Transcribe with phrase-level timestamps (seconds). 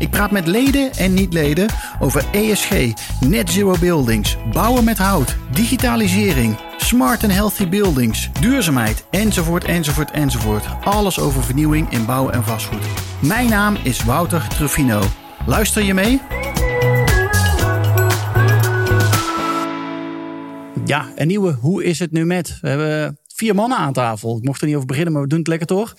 [0.00, 1.66] Ik praat met leden en niet-leden
[1.98, 2.70] over ESG,
[3.20, 10.64] net zero buildings, bouwen met hout, digitalisering, smart and healthy buildings, duurzaamheid, enzovoort, enzovoort, enzovoort.
[10.84, 12.84] Alles over vernieuwing in bouw en vastgoed.
[13.18, 15.02] Mijn naam is Wouter Truffino.
[15.46, 16.20] Luister je mee?
[20.84, 22.58] Ja, een nieuwe Hoe is het nu met?
[22.60, 24.36] We hebben vier mannen aan tafel.
[24.36, 25.94] Ik mocht er niet over beginnen, maar we doen het lekker toch?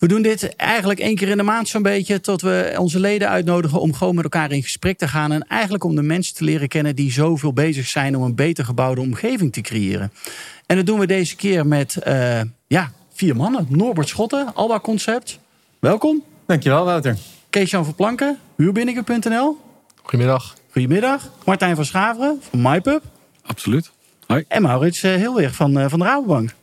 [0.00, 2.20] We doen dit eigenlijk één keer in de maand zo'n beetje.
[2.20, 5.32] Tot we onze leden uitnodigen om gewoon met elkaar in gesprek te gaan.
[5.32, 8.64] En eigenlijk om de mensen te leren kennen die zoveel bezig zijn om een beter
[8.64, 10.12] gebouwde omgeving te creëren.
[10.66, 13.66] En dat doen we deze keer met uh, ja, vier mannen.
[13.68, 15.38] Norbert Schotten, Alba Concept.
[15.78, 16.22] Welkom.
[16.46, 17.16] Dankjewel, Wouter.
[17.50, 19.56] Kees-Jan van Planken, huurbinnigen.nl.
[20.02, 20.56] Goedemiddag.
[20.70, 21.30] Goedemiddag.
[21.44, 23.02] Martijn van Schaveren van MyPub.
[23.42, 23.90] Absoluut.
[24.26, 24.44] Hoi.
[24.48, 26.54] En Maurits uh, Hilweg van, uh, van de Rabobank.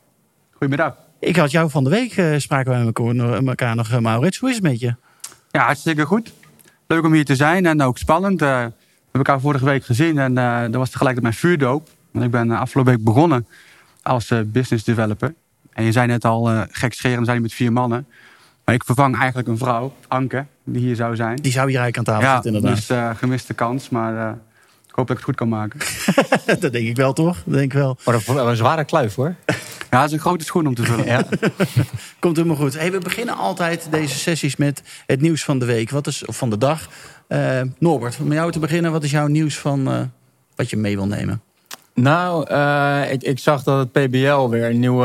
[0.52, 1.07] Goedemiddag.
[1.20, 4.38] Ik had jou van de week, uh, spraken met elkaar nog, uh, Maurits.
[4.38, 4.96] Hoe is het met je?
[5.52, 6.34] Ja, hartstikke goed.
[6.88, 8.42] Leuk om hier te zijn en ook spannend.
[8.42, 8.72] Uh, we hebben
[9.12, 10.34] elkaar vorige week gezien en
[10.72, 11.90] dat was tegelijk mijn vuurdoop.
[12.12, 13.48] Want ik ben afgelopen week begonnen
[14.02, 15.34] als business developer.
[15.74, 18.08] En je zei net al, gek scheren, zijn met vier mannen.
[18.66, 21.36] Maar ik vervang eigenlijk een vrouw, Anke, die hier zou zijn.
[21.36, 23.12] Die zou hier eigenlijk aan tafel ja, zitten inderdaad.
[23.12, 24.38] dus gemiste kans, maar
[24.88, 25.80] ik hoop dat ik het goed kan maken.
[26.60, 27.44] dat denk ik wel, toch?
[27.46, 27.98] Dat denk ik wel.
[28.06, 29.36] Maar dat een zware kluif, hoor.
[29.90, 31.06] Ja, dat is een grote schoen om te vullen.
[31.06, 31.24] ja.
[32.20, 32.74] Komt helemaal goed.
[32.74, 35.90] We beginnen altijd deze sessies met het nieuws van de week.
[35.90, 36.90] Wat is, of van de dag.
[37.30, 38.92] Uh, Norbert, om jou te beginnen.
[38.92, 40.02] Wat is jouw nieuws van uh,
[40.56, 41.42] wat je mee wil nemen?
[42.02, 45.02] Nou, uh, ik, ik, zag dat het PBL weer een nieuw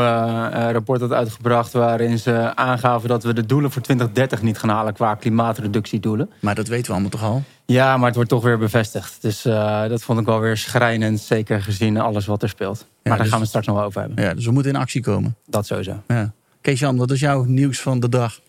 [0.73, 1.73] rapport had uitgebracht...
[1.73, 4.95] waarin ze aangaven dat we de doelen voor 2030 niet gaan halen...
[4.95, 6.31] qua klimaatreductiedoelen.
[6.41, 7.42] Maar dat weten we allemaal toch al?
[7.67, 9.17] Ja, maar het wordt toch weer bevestigd.
[9.20, 12.79] Dus uh, dat vond ik wel weer schrijnend, zeker gezien alles wat er speelt.
[12.79, 14.25] Maar daar dus, gaan we straks nog wel over hebben.
[14.25, 15.36] Ja, dus we moeten in actie komen.
[15.47, 16.02] Dat sowieso.
[16.08, 16.33] Ja.
[16.61, 18.41] Kees-Jan, wat is jouw nieuws van de dag?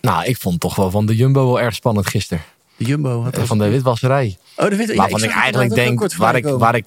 [0.00, 2.42] Nou, ik vond toch wel van de Jumbo wel erg spannend gisteren.
[2.76, 3.22] De Jumbo?
[3.22, 4.36] Wat uh, van de witwasserij.
[4.56, 4.94] Oh, de wit...
[4.94, 6.86] Waarvan ja, ik, ik eigenlijk denk, waar ik, waar ik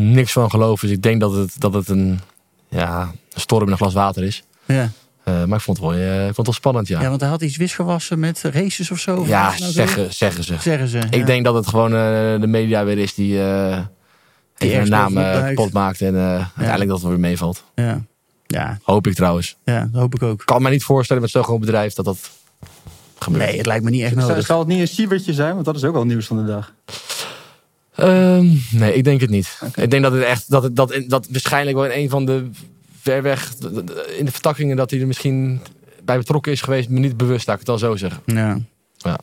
[0.00, 0.90] niks van geloof is...
[0.90, 2.20] ik denk dat het, dat het een,
[2.68, 3.00] ja,
[3.32, 4.42] een storm in een glas water is.
[4.64, 4.90] Ja.
[5.28, 7.00] Uh, maar ik vond, het wel, uh, ik vond het wel spannend, ja.
[7.00, 9.16] Ja, want hij had iets wisgewassen met races of zo.
[9.16, 10.56] Of ja, nou zeggen, zeggen ze.
[10.60, 10.98] Zeggen ze.
[11.10, 13.38] Ik denk dat het gewoon uh, de media weer is die,
[14.56, 16.00] die een naam kapot maakt.
[16.00, 16.36] En ja.
[16.38, 17.64] uiteindelijk dat het weer meevalt.
[17.74, 18.04] Ja.
[18.46, 18.78] ja.
[18.82, 19.56] Hoop ik trouwens.
[19.64, 20.40] Ja, dat hoop ik ook.
[20.40, 22.30] Ik kan me niet voorstellen met zo'n groot bedrijf dat dat
[23.18, 23.44] gebeurt.
[23.44, 24.46] Nee, het lijkt me niet echt nodig.
[24.46, 25.52] Zal het niet een siebertje zijn?
[25.52, 26.74] Want dat is ook wel nieuws van de dag.
[28.00, 29.58] Um, nee, ik denk het niet.
[29.64, 29.84] Okay.
[29.84, 32.50] Ik denk dat het echt dat, het, dat, dat waarschijnlijk wel in een van de
[33.00, 33.52] ver weg
[34.18, 35.60] in de vertakkingen dat hij er misschien
[36.04, 38.22] bij betrokken is geweest, me niet bewust, laat ik het dan zo zeggen.
[38.24, 38.58] Ja.
[38.96, 39.18] ja.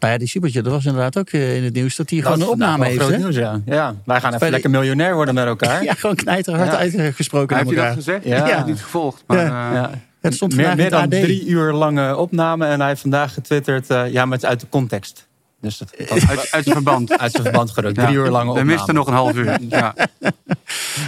[0.00, 2.48] Nou ja, die Siebertje, dat was inderdaad ook in het nieuws dat hij gewoon een
[2.48, 3.00] opname heeft.
[3.00, 3.60] Groot nieuws, ja.
[3.66, 3.94] ja.
[4.04, 5.84] Wij gaan even lekker miljonair worden met elkaar.
[5.90, 6.78] ja, gewoon knijterhard ja.
[6.78, 8.24] uitgesproken Heb je dat gezegd?
[8.24, 8.36] Ja.
[8.36, 9.24] Ik heb het niet gevolgd.
[9.26, 9.68] Maar, ja.
[9.68, 9.90] Uh, ja.
[10.20, 11.10] Het stond meer, meer dan AD.
[11.10, 14.60] drie uur lange opname en hij heeft vandaag getwitterd, uh, ja, maar het is uit
[14.60, 15.26] de context.
[15.60, 17.18] Dus dat, dat uit, uit het verband.
[17.18, 17.94] uit zijn verband gerukt.
[17.94, 18.66] Drie uur lange opname.
[18.68, 19.58] We misten nog een half uur.
[19.68, 19.94] Ja.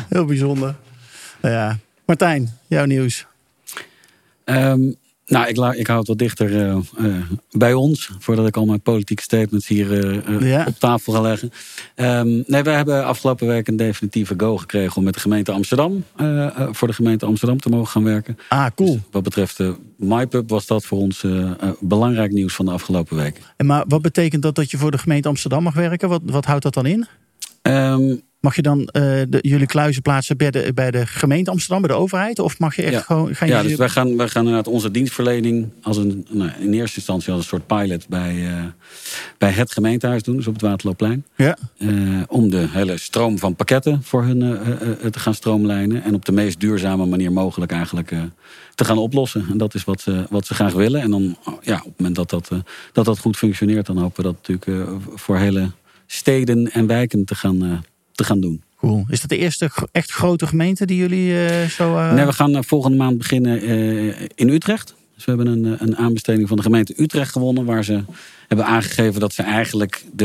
[0.09, 0.75] Heel bijzonder.
[1.43, 1.79] Ja.
[2.05, 3.27] Martijn, jouw nieuws.
[4.45, 4.97] Um,
[5.31, 7.17] nou, ik, ik hou het wat dichter uh, uh,
[7.51, 8.11] bij ons.
[8.19, 9.91] Voordat ik al mijn politieke statements hier
[10.29, 10.65] uh, ja.
[10.69, 11.53] op tafel ga leggen.
[11.97, 16.05] Um, nee, wij hebben afgelopen week een definitieve go gekregen om met de gemeente Amsterdam.
[16.71, 18.39] voor de gemeente Amsterdam te mogen gaan werken.
[18.49, 18.93] Ah, cool.
[18.93, 21.25] Dus wat betreft de MyPub was dat voor ons
[21.81, 23.41] belangrijk nieuws van de afgelopen week.
[23.57, 26.09] En maar wat betekent dat dat je voor de gemeente Amsterdam mag werken?
[26.09, 27.07] Wat, wat houdt dat dan in?
[27.63, 28.87] Um, Mag je dan uh,
[29.29, 32.39] de, jullie kluizen plaatsen bij de, bij de gemeente Amsterdam, bij de overheid?
[32.39, 33.01] Of mag je echt ja.
[33.01, 33.35] gewoon.
[33.35, 33.69] Gaan ja, jullie...
[33.69, 37.43] dus wij gaan, wij gaan inderdaad onze dienstverlening als een, nou, in eerste instantie als
[37.43, 38.65] een soort pilot bij, uh,
[39.39, 41.25] bij het gemeentehuis doen, dus op het Waterloopplein.
[41.37, 41.57] Ja.
[41.79, 44.39] Uh, om de hele stroom van pakketten voor hun
[45.11, 46.03] te gaan stroomlijnen.
[46.03, 48.13] En op de meest duurzame manier mogelijk eigenlijk
[48.75, 49.47] te gaan oplossen.
[49.51, 51.01] En dat is wat ze, wat ze graag willen.
[51.01, 52.51] En dan, ja, op het moment dat dat,
[52.93, 55.71] dat, dat goed functioneert, dan hopen we dat natuurlijk voor hele
[56.13, 58.63] steden en wijken te gaan te gaan doen.
[58.77, 59.05] Cool.
[59.09, 61.97] Is dat de eerste echt grote gemeente die jullie uh, zo...
[61.97, 62.13] Uh...
[62.13, 63.63] Nee, we gaan volgende maand beginnen
[64.35, 64.95] in Utrecht.
[65.15, 67.65] Dus we hebben een, een aanbesteding van de gemeente Utrecht gewonnen...
[67.65, 68.05] waar ze
[68.49, 70.25] hebben aangegeven dat ze eigenlijk de,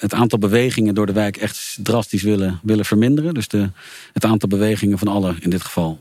[0.00, 3.34] het aantal bewegingen door de wijk echt drastisch willen, willen verminderen.
[3.34, 3.70] Dus de,
[4.12, 5.98] het aantal bewegingen van alle, in dit geval,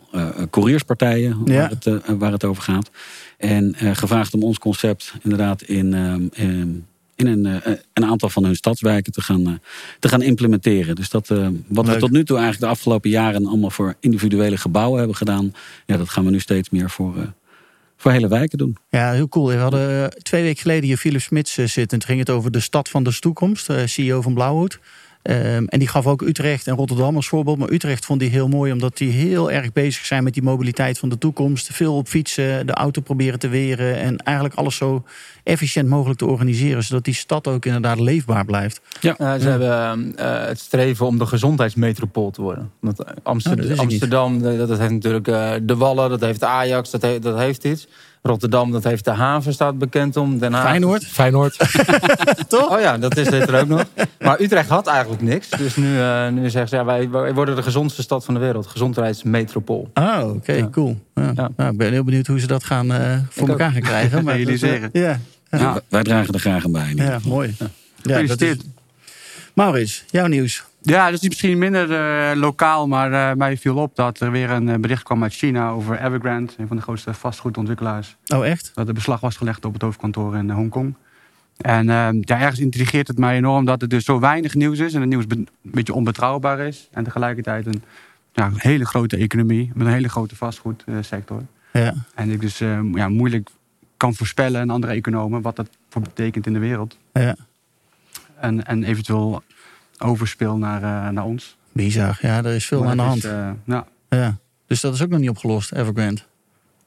[0.49, 1.53] courierspartijen, ja.
[1.53, 2.89] waar, het, waar het over gaat.
[3.37, 5.93] En gevraagd om ons concept inderdaad in...
[6.33, 6.85] in
[7.17, 9.53] in een, uh, een aantal van hun stadswijken te gaan, uh,
[9.99, 10.95] te gaan implementeren.
[10.95, 11.93] Dus dat, uh, wat Leuk.
[11.93, 15.53] we tot nu toe eigenlijk de afgelopen jaren allemaal voor individuele gebouwen hebben gedaan,
[15.85, 17.33] ja, dat gaan we nu steeds meer voor,
[17.97, 18.77] voor hele wijken doen.
[18.89, 19.47] Ja, heel cool.
[19.47, 21.87] We hadden eh, twee weken geleden hier Philip Smits zitten.
[21.87, 24.79] Toen ging het over de stad van de toekomst, CEO van Blauwhoed.
[25.29, 27.57] Um, en die gaf ook Utrecht en Rotterdam als voorbeeld.
[27.57, 30.99] Maar Utrecht vond hij heel mooi, omdat die heel erg bezig zijn met die mobiliteit
[30.99, 31.69] van de toekomst.
[31.73, 33.97] Veel op fietsen, de auto proberen te weren.
[33.97, 35.03] En eigenlijk alles zo
[35.43, 36.83] efficiënt mogelijk te organiseren.
[36.83, 38.81] Zodat die stad ook inderdaad leefbaar blijft.
[38.99, 39.49] Ja, uh, ze ja.
[39.49, 42.71] hebben uh, het streven om de gezondheidsmetropool te worden.
[42.79, 46.89] Want Amsterdam, oh, dat, Amsterdam dat, dat, heeft natuurlijk uh, de Wallen, dat heeft Ajax,
[46.89, 47.87] dat, heeft, dat heeft iets.
[48.21, 50.39] Rotterdam, dat heeft de haven, staat bekend om.
[50.39, 50.67] Den Haag.
[50.67, 51.05] Feyenoord.
[51.05, 51.57] Feyenoord.
[52.47, 52.75] Toch?
[52.75, 53.83] Oh ja, dat is dit er ook nog.
[54.19, 55.49] Maar Utrecht had eigenlijk niks.
[55.49, 58.39] Dus nu, uh, nu zeggen ze, ja, wij, wij, worden de gezondste stad van de
[58.39, 58.67] wereld.
[58.67, 59.89] Gezondheidsmetropool.
[59.93, 60.69] Oh, oké, okay, ja.
[60.69, 60.99] cool.
[61.15, 61.31] Ja.
[61.35, 61.49] Ja.
[61.55, 64.23] Nou, ik ben heel benieuwd hoe ze dat gaan uh, voor elkaar gaan krijgen.
[64.23, 64.89] maar jullie zeggen.
[64.93, 65.19] Ja.
[65.49, 65.81] Ja.
[65.89, 66.93] wij dragen er graag aan bij.
[66.95, 67.55] Ja, mooi.
[68.01, 68.55] Ja, dat is...
[69.53, 70.63] Maurits, jouw nieuws.
[70.89, 74.49] Ja, dat is misschien minder uh, lokaal, maar uh, mij viel op dat er weer
[74.49, 78.15] een bericht kwam uit China over Evergrande, een van de grootste vastgoedontwikkelaars.
[78.27, 78.71] Oh, echt?
[78.73, 80.95] Dat er beslag was gelegd op het hoofdkantoor in Hongkong.
[81.57, 84.93] En uh, ja, ergens intrigeert het mij enorm dat er dus zo weinig nieuws is
[84.93, 86.87] en het nieuws een beetje onbetrouwbaar is.
[86.91, 87.83] En tegelijkertijd een
[88.33, 91.41] ja, hele grote economie met een hele grote vastgoedsector.
[91.73, 91.93] Ja.
[92.15, 92.57] En ik dus
[92.93, 93.49] ja, moeilijk
[93.97, 96.97] kan voorspellen en andere economen wat dat voor betekent in de wereld.
[97.13, 97.35] Ja.
[98.39, 99.43] En, en eventueel
[99.97, 101.57] overspeel naar, uh, naar ons.
[101.71, 103.23] Bizar, ja, er is veel maar aan de hand.
[103.23, 103.87] Is, uh, ja.
[104.09, 104.37] ja.
[104.67, 106.21] Dus dat is ook nog niet opgelost, Evergrande.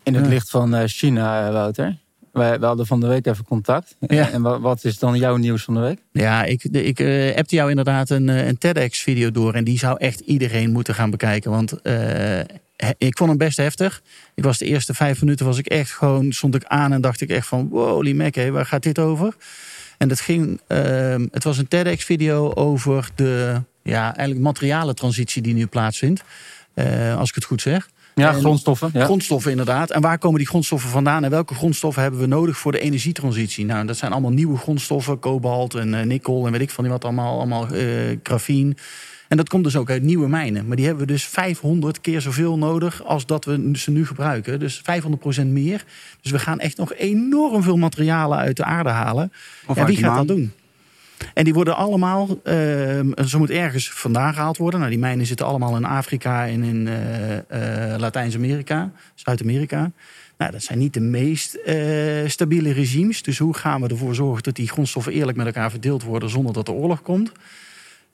[0.02, 0.30] In het ja.
[0.30, 1.96] licht van uh, China, Wouter.
[2.32, 3.96] Wij, we hadden van de week even contact.
[4.00, 4.30] Ja.
[4.30, 5.98] En wat, is dan jouw nieuws van de week?
[6.12, 9.54] Ja, ik, ik uh, appte jou inderdaad een, een TEDx-video door.
[9.54, 11.50] En die zou echt iedereen moeten gaan bekijken.
[11.50, 12.38] Want uh,
[12.98, 14.02] ik vond hem best heftig.
[14.34, 17.20] Ik was de eerste vijf minuten was ik echt gewoon, stond ik aan en dacht
[17.20, 19.34] ik echt van, holy mac, hé, waar gaat dit over?
[20.00, 20.78] En dat ging, uh,
[21.30, 26.22] het was een TEDx-video over de ja, eigenlijk materialentransitie die nu plaatsvindt.
[26.74, 27.88] Uh, als ik het goed zeg.
[28.14, 28.90] Ja, en grondstoffen.
[28.92, 29.04] Ja.
[29.04, 29.90] Grondstoffen inderdaad.
[29.90, 31.24] En waar komen die grondstoffen vandaan?
[31.24, 33.64] En welke grondstoffen hebben we nodig voor de energietransitie?
[33.64, 35.18] Nou, dat zijn allemaal nieuwe grondstoffen.
[35.18, 37.36] Kobalt en uh, nikkel en weet ik van die wat allemaal.
[37.36, 38.76] Allemaal uh, grafien.
[39.30, 40.66] En dat komt dus ook uit nieuwe mijnen.
[40.66, 44.58] Maar die hebben we dus 500 keer zoveel nodig als dat we ze nu gebruiken.
[44.58, 44.82] Dus
[45.42, 45.84] 500% meer.
[46.20, 49.32] Dus we gaan echt nog enorm veel materialen uit de aarde halen.
[49.66, 50.26] Of en wie gaat maan.
[50.26, 50.52] dat doen?
[51.34, 52.34] En die worden allemaal, uh,
[53.24, 54.80] ze moet ergens vandaan gehaald worden.
[54.80, 59.90] Nou, die mijnen zitten allemaal in Afrika en in uh, uh, Latijns-Amerika, Zuid-Amerika.
[60.38, 61.58] Nou, dat zijn niet de meest
[62.26, 63.22] stabiele regimes.
[63.22, 66.52] Dus hoe gaan we ervoor zorgen dat die grondstoffen eerlijk met elkaar verdeeld worden zonder
[66.52, 67.32] dat er oorlog komt?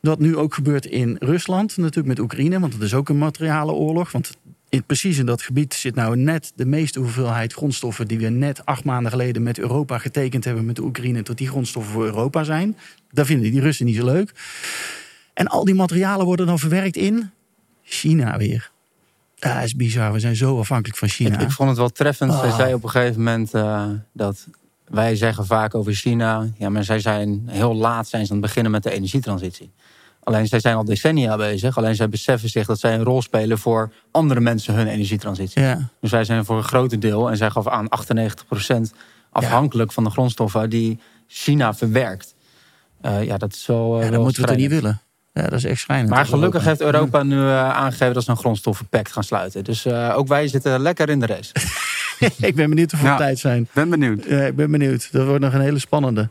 [0.07, 4.13] Wat nu ook gebeurt in Rusland, natuurlijk met Oekraïne, want dat is ook een materialenoorlog.
[4.13, 4.37] Want
[4.69, 8.67] in, precies in dat gebied zit nou net de meeste hoeveelheid grondstoffen die we net
[8.67, 12.45] acht maanden geleden met Europa getekend hebben met de Oekraïne, tot die grondstoffen voor Europa
[12.45, 12.77] zijn.
[13.11, 14.33] Dat vinden die Russen niet zo leuk.
[15.35, 17.31] En al die materialen worden dan verwerkt in
[17.83, 18.71] China weer.
[19.39, 21.35] Dat is bizar, we zijn zo afhankelijk van China.
[21.35, 22.31] Ik, ik vond het wel treffend.
[22.31, 22.41] Oh.
[22.41, 24.47] Zij zei op een gegeven moment uh, dat
[24.85, 28.47] wij zeggen vaak over China, ja, maar zij zijn heel laat zijn ze aan het
[28.47, 29.71] beginnen met de energietransitie.
[30.27, 31.79] Alleen zij zijn al decennia bezig.
[31.79, 35.63] Alleen zij beseffen zich dat zij een rol spelen voor andere mensen hun energietransitie.
[35.63, 35.89] Ja.
[36.01, 38.77] Dus wij zijn voor een groot deel, en zij gaf aan 98%
[39.31, 39.95] afhankelijk ja.
[39.95, 42.35] van de grondstoffen die China verwerkt.
[43.03, 43.99] Uh, ja, dat is wel.
[43.99, 45.01] Uh, ja, dan moeten we het niet willen.
[45.33, 46.11] Ja, dat is echt schrijnend.
[46.11, 49.65] Maar gelukkig heeft Europa nu uh, aangegeven dat ze een grondstoffenpact gaan sluiten.
[49.65, 51.53] Dus ook wij zitten lekker in de race.
[52.49, 53.69] ik ben benieuwd of we ja, tijd zijn.
[53.73, 54.25] Ben benieuwd.
[54.25, 55.13] Ja, ik ben benieuwd.
[55.13, 56.29] Dat wordt nog een hele spannende.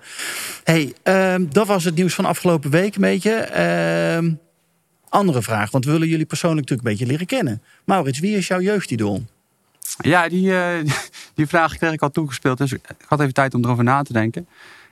[0.64, 3.62] hey, um, dat was het nieuws van afgelopen week een beetje.
[4.18, 4.40] Um,
[5.10, 7.62] andere vraag, want we willen jullie persoonlijk natuurlijk een beetje leren kennen.
[7.86, 9.24] Maurits, wie is jouw jeugdidool?
[9.98, 10.70] Ja, die, uh,
[11.36, 12.58] die vraag kreeg ik al toegespeeld.
[12.58, 14.48] Dus ik had even tijd om erover na te denken.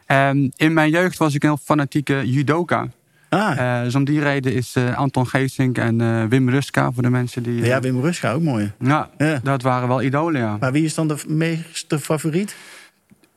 [0.08, 2.90] Um, in mijn jeugd was ik een heel fanatieke judoka.
[3.34, 3.58] Ah.
[3.58, 7.10] Uh, dus om die reden is uh, Anton Geesink en uh, Wim Ruska voor de
[7.10, 7.66] mensen die...
[7.66, 8.72] Ja, Wim Ruska ook mooi.
[8.80, 10.58] Ja, ja, dat waren wel idolen, ja.
[10.58, 12.56] Maar wie is dan de meeste favoriet?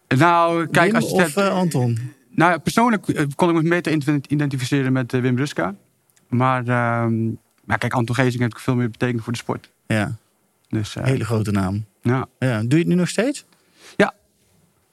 [0.08, 1.98] Nou, kijk, Wim als je of Anton?
[2.30, 3.92] Nou, persoonlijk kon ik me beter
[4.28, 5.74] identificeren met Wim Ruska.
[6.28, 6.64] Maar,
[7.64, 9.70] maar kijk, Anton Geesink heeft veel meer betekend voor de sport.
[9.86, 10.16] Ja,
[10.68, 11.84] dus, hele grote naam.
[12.02, 12.26] Ja.
[12.38, 12.58] ja.
[12.58, 13.44] Doe je het nu nog steeds?
[13.96, 14.14] Ja.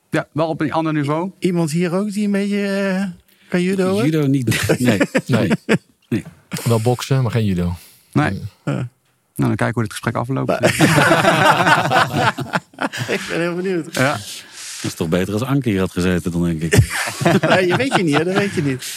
[0.09, 1.31] Ja, wel op een ander niveau.
[1.39, 3.11] Iemand hier ook die een beetje...
[3.53, 4.03] Kan judo?
[4.03, 4.65] Judo niet.
[4.79, 4.99] Nee.
[5.25, 5.51] nee.
[6.09, 6.23] nee.
[6.63, 7.75] Wel boksen, maar geen judo.
[8.11, 8.31] Nee.
[8.31, 8.73] Uh.
[8.73, 8.85] Nou,
[9.35, 10.51] dan kijken hoe dit gesprek afloopt.
[13.15, 13.95] ik ben heel benieuwd.
[13.95, 14.11] Ja.
[14.11, 16.71] Dat is toch beter als Anke hier had gezeten dan, denk ik.
[17.49, 18.23] nee, je weet je niet, hè?
[18.23, 18.93] dat weet je niet.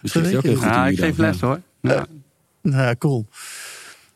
[0.00, 1.60] Misschien is ook heel goed ja, ik geef les, hoor.
[1.80, 2.06] Ja.
[2.62, 3.26] Nou, cool.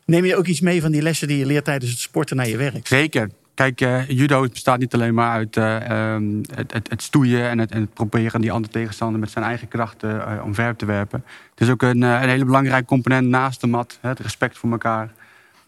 [0.05, 2.47] Neem je ook iets mee van die lessen die je leert tijdens het sporten naar
[2.47, 2.87] je werk?
[2.87, 3.29] Zeker.
[3.55, 7.57] Kijk, uh, judo bestaat niet alleen maar uit uh, um, het, het, het, stoeien en
[7.59, 11.23] het, en het, proberen die andere tegenstander met zijn eigen krachten uh, omver te werpen.
[11.49, 13.97] Het is ook een, een hele belangrijke component naast de mat.
[14.01, 15.11] Hè, het respect voor elkaar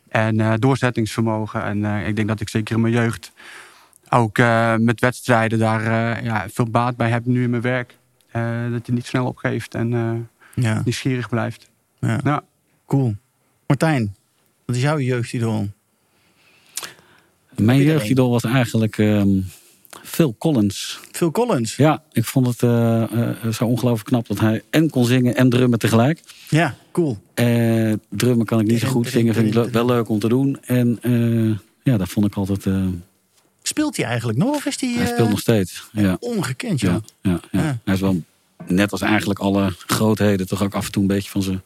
[0.10, 1.64] en doorzettingsvermogen.
[1.64, 3.32] En ik denk dat ik zeker in mijn jeugd
[4.10, 7.98] ook eh, met wedstrijden daar eh, ja, veel baat bij heb nu in mijn werk.
[8.32, 11.70] Eh, dat je niet snel opgeeft en eh, Ja, nieuwsgierig blijft.
[12.00, 12.20] ja.
[12.24, 12.44] Ja.
[12.86, 13.16] cool.
[13.68, 14.16] Martijn,
[14.66, 15.68] wat is jouw jeugdidool?
[17.62, 17.98] Mijn Iedereen.
[17.98, 19.40] jeugdidool was eigenlijk ehm,
[20.04, 21.00] Phil Collins.
[21.12, 21.76] Phil Collins.
[21.76, 25.50] Ja, ik vond het eh, eh, zo ongelooflijk knap dat hij en kon zingen en
[25.50, 26.22] drummen tegelijk.
[26.50, 27.18] Ja, cool.
[27.34, 30.58] Eh, drummen kan ik niet zo goed, zingen vind ik wel leuk om te doen.
[30.62, 31.00] En
[31.84, 32.66] ja, dat vond ik altijd...
[33.62, 35.88] Speelt hij eigenlijk nog of is hij, hij speelt nog steeds.
[35.92, 36.92] Ja, ongekend, joh?
[36.92, 37.62] ja, ja, ja.
[37.62, 37.80] Ja.
[37.84, 38.24] Hij is wel
[38.68, 41.62] net als eigenlijk alle grootheden toch ook af en toe een beetje van zijn,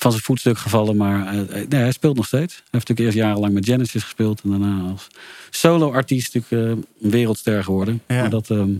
[0.00, 0.96] van zijn voetstuk gevallen.
[0.96, 2.54] Maar eh, eh, nee, hij speelt nog steeds.
[2.54, 4.40] Hij heeft natuurlijk eerst jarenlang met Genesis gespeeld.
[4.44, 5.06] En daarna als
[5.50, 8.02] solo-artiest natuurlijk eh, een wereldster geworden.
[8.08, 8.20] Ja.
[8.20, 8.70] Maar dat, ehm,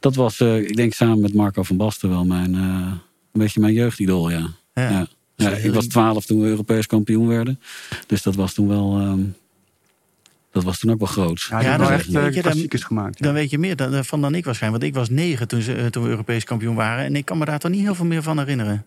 [0.00, 3.00] dat was, eh, ik denk samen met Marco van Basten wel mijn, eh, een
[3.40, 4.46] beetje mijn jeugdidool, ja.
[4.74, 4.90] Ja.
[4.90, 5.06] ja.
[5.36, 7.60] Ja, ik was twaalf toen we Europees kampioen werden.
[8.06, 8.98] Dus dat was toen wel...
[8.98, 9.20] ehm,
[10.52, 11.46] dat was toen ook wel groot.
[11.50, 13.18] Ja, Ja, dan wel weet echt je, dan- gemaakt.
[13.18, 13.24] ja.
[13.24, 14.82] Dan weet je meer dan, van dan ik waarschijnlijk.
[14.82, 17.04] Want ik was negen toen, ze, toen we Europees kampioen waren.
[17.04, 18.86] En ik kan me daar toch niet heel veel meer van herinneren.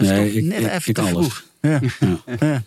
[0.00, 1.12] Dat is Nee, toch ik- net ik- even ik te alles.
[1.12, 1.44] vroeg.
[1.60, 1.80] Ja.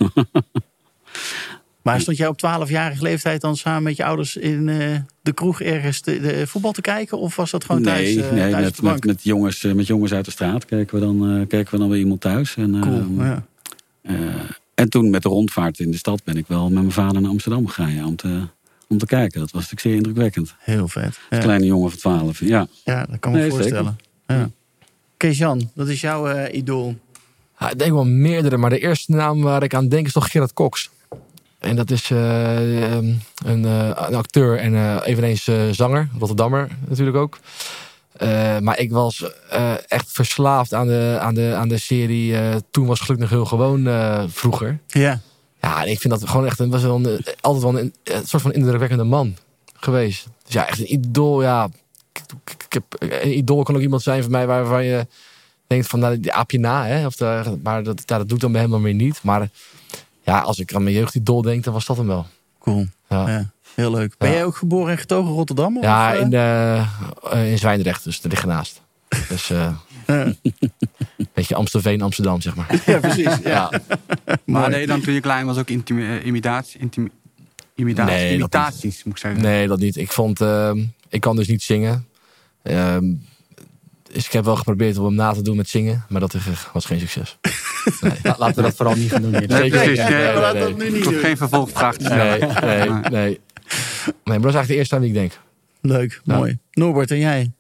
[1.81, 5.61] Maar stond jij op 12-jarige leeftijd dan samen met je ouders in eh, de kroeg
[5.61, 7.19] ergens de, de voetbal te kijken?
[7.19, 9.87] Of was dat gewoon thuis, nee, eh, nee thuis met, met, met, jongens, eh, met
[9.87, 12.55] jongens uit de straat keken we dan, eh, keken we dan bij iemand thuis.
[12.55, 13.45] En, Cool, ehm, ja.
[14.01, 14.15] eh,
[14.75, 17.31] en toen met de rondvaart in de stad ben ik wel met mijn vader naar
[17.31, 18.41] Amsterdam gegaan ja, om, te,
[18.87, 19.39] om te kijken.
[19.39, 20.55] Dat was natuurlijk zeer indrukwekkend.
[20.59, 21.19] Heel vet.
[21.29, 22.39] Ja, Kleine jongen van 12.
[22.39, 22.67] Ja.
[22.83, 23.97] ja dat kan me Nee, voorstellen.
[24.27, 24.49] Ja.
[25.17, 26.97] Kees-Jan, dat is jouw eh, idool.
[27.59, 30.53] Ik denk wel meerdere, maar de eerste naam waar ik aan denk is toch Gerard
[30.53, 30.89] Cox.
[31.59, 33.13] En dat is eh, ehm,
[33.45, 37.39] een, eh, een acteur en eh, eveneens zanger, Rotterdammer natuurlijk ook.
[38.61, 39.23] Maar ik was
[39.87, 42.35] echt verslaafd aan de, aan de, aan de serie
[42.71, 43.87] Toen was geluk nog heel gewoon
[44.29, 44.79] vroeger.
[44.87, 45.19] Ja,
[45.61, 48.27] Ja, en ik vind dat gewoon echt een, was wel een, altijd wel een, een
[48.27, 49.35] soort van indrukwekkende man
[49.73, 50.27] geweest.
[50.43, 51.41] Dus ja, echt een idool.
[51.41, 51.69] Ja,
[52.13, 52.21] ik,
[52.67, 52.83] ik- heb,
[53.21, 55.07] een idool kan ook iemand zijn voor mij waarvan je
[55.69, 56.85] denkt van, nou, die aap je na.
[56.85, 57.05] Hè?
[57.05, 59.19] Of de, maar dat, ja, dat doet dan bij hem dan weer niet.
[59.23, 59.49] Maar
[60.23, 62.27] ja, als ik aan mijn jeugdidool denk, dan was dat hem wel.
[62.59, 62.85] cool.
[63.09, 63.37] Ja, ja.
[63.37, 64.15] Ja, heel leuk.
[64.17, 64.35] Ben Ja.
[64.35, 65.77] jij ook geboren en getogen in Rotterdam?
[65.77, 66.19] of, eh?
[66.19, 68.81] in, eh, in Zwijndrecht, dus er ligt naast.
[69.29, 69.71] Dus eh
[70.07, 70.33] Ja.
[71.33, 72.81] beetje Amstelveen, Amsterdam, zeg maar.
[72.85, 73.23] ja, precies.
[73.23, 73.39] Ja.
[73.43, 73.71] Ja.
[74.45, 77.09] Maar je dan toen je klein was ook intimi- imitatie, intimi-
[77.75, 78.39] imitatie, Nee, dat niet.
[78.39, 79.41] imitaties, moet ik zeggen.
[79.41, 79.95] Nee, dat niet.
[79.95, 82.07] Ik vond, ehm, ik kan dus niet zingen.
[82.61, 83.05] Ehm,
[84.13, 86.35] dus ik heb wel geprobeerd om hem na te doen met zingen, maar dat
[86.73, 87.37] was geen succes.
[88.23, 89.47] La- Laten we dat vooral niet gaan doen hier.
[89.47, 89.97] Nee, precies.
[89.97, 91.13] Nee, Nee, nee, laat nee, dat nu niet doen.
[91.13, 92.39] geen vervolgvraag te stellen.
[92.39, 93.39] Nee, nee, nee.
[94.23, 95.39] Nee, maar dat is eigenlijk de eerste aan wie ik denk.
[95.81, 96.57] Leuk, mooi.
[96.71, 97.51] Norbert, en jij?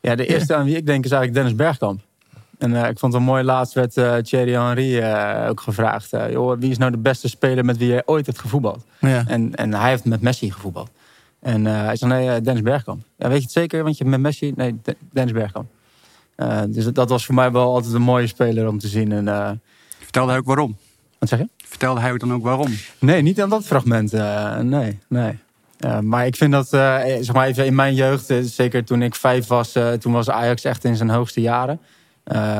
[0.00, 2.00] Ja, de eerste aan wie ik denk is eigenlijk Dennis Bergkamp.
[2.58, 6.12] En eh, ik vond het wel mooi, laatst werd eh Thierry Henry eh, ook gevraagd.
[6.12, 8.84] eh, joh, wie is nou de beste speler met wie jij ooit hebt gevoetbald?
[9.00, 9.24] Ja.
[9.26, 10.90] En, en hij heeft met Messi gevoetbald.
[11.40, 13.02] En eh, hij zei, nee, Dennis Bergkamp.
[13.18, 13.82] Ja, weet je het zeker?
[13.82, 14.52] Want je hebt met Messi...
[14.56, 15.66] Nee, De- Dennis Bergkamp.
[16.38, 19.12] Eh, dus dat was voor mij wel altijd een mooie speler om te zien.
[19.12, 19.50] En, eh,
[19.98, 20.76] Vertelde hij ook waarom?
[21.18, 21.48] wat zeg je?
[21.56, 22.74] Vertelde hij ook dan ook waarom?
[22.98, 24.12] Nee, niet aan dat fragment.
[24.12, 25.38] eh, nee, nee.
[26.00, 29.72] Maar ik vind dat, zeg maar even in mijn jeugd, zeker toen ik vijf was,
[29.98, 31.80] toen was Ajax echt in zijn hoogste jaren.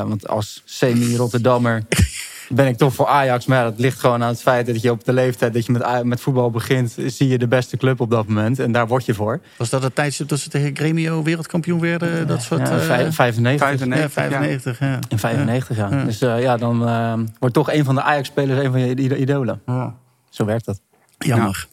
[0.07, 1.83] Want als semi-Rotterdammer
[2.49, 3.47] ben ik toch voor Ajax.
[3.47, 5.73] Maar ja, dat ligt gewoon aan het feit dat je op de leeftijd dat je
[5.73, 8.59] met, met voetbal begint, zie je de beste club op dat moment.
[8.59, 9.41] En daar word je voor.
[9.57, 12.27] Was dat het tijdstip dat ze tegen Gremio wereldkampioen werden?
[12.27, 13.67] Dat soort, Ja, eh, vijf- 95.
[13.67, 14.99] 95, ja, 95, ja.
[15.09, 15.89] In 95, ja.
[15.91, 16.05] Ja.
[16.05, 19.61] Dus eh, ja, dan eh, wordt toch een van de Ajax-spelers een van je idolen.
[19.67, 19.95] Ja.
[20.31, 20.81] Zo werkt dat.
[21.19, 21.67] Jammer.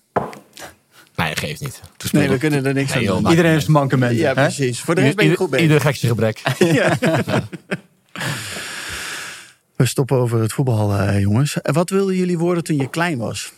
[1.16, 1.82] Nee, geeft niet.
[2.12, 3.30] Nee, we kunnen er niks Nee, aan doen.
[3.30, 4.18] Iedereen heeft zijn mankementen.
[4.18, 4.82] Ja, precies.
[4.82, 5.66] Voor de rest ben je goed bezig.
[5.66, 6.42] Ieder gek zijn gebrek.
[9.76, 11.62] We stoppen over het voetbal, eh, jongens.
[11.62, 13.54] En Wat wilden jullie worden toen je klein was?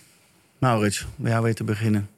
[0.58, 2.10] Maurits, bij jou weer te beginnen.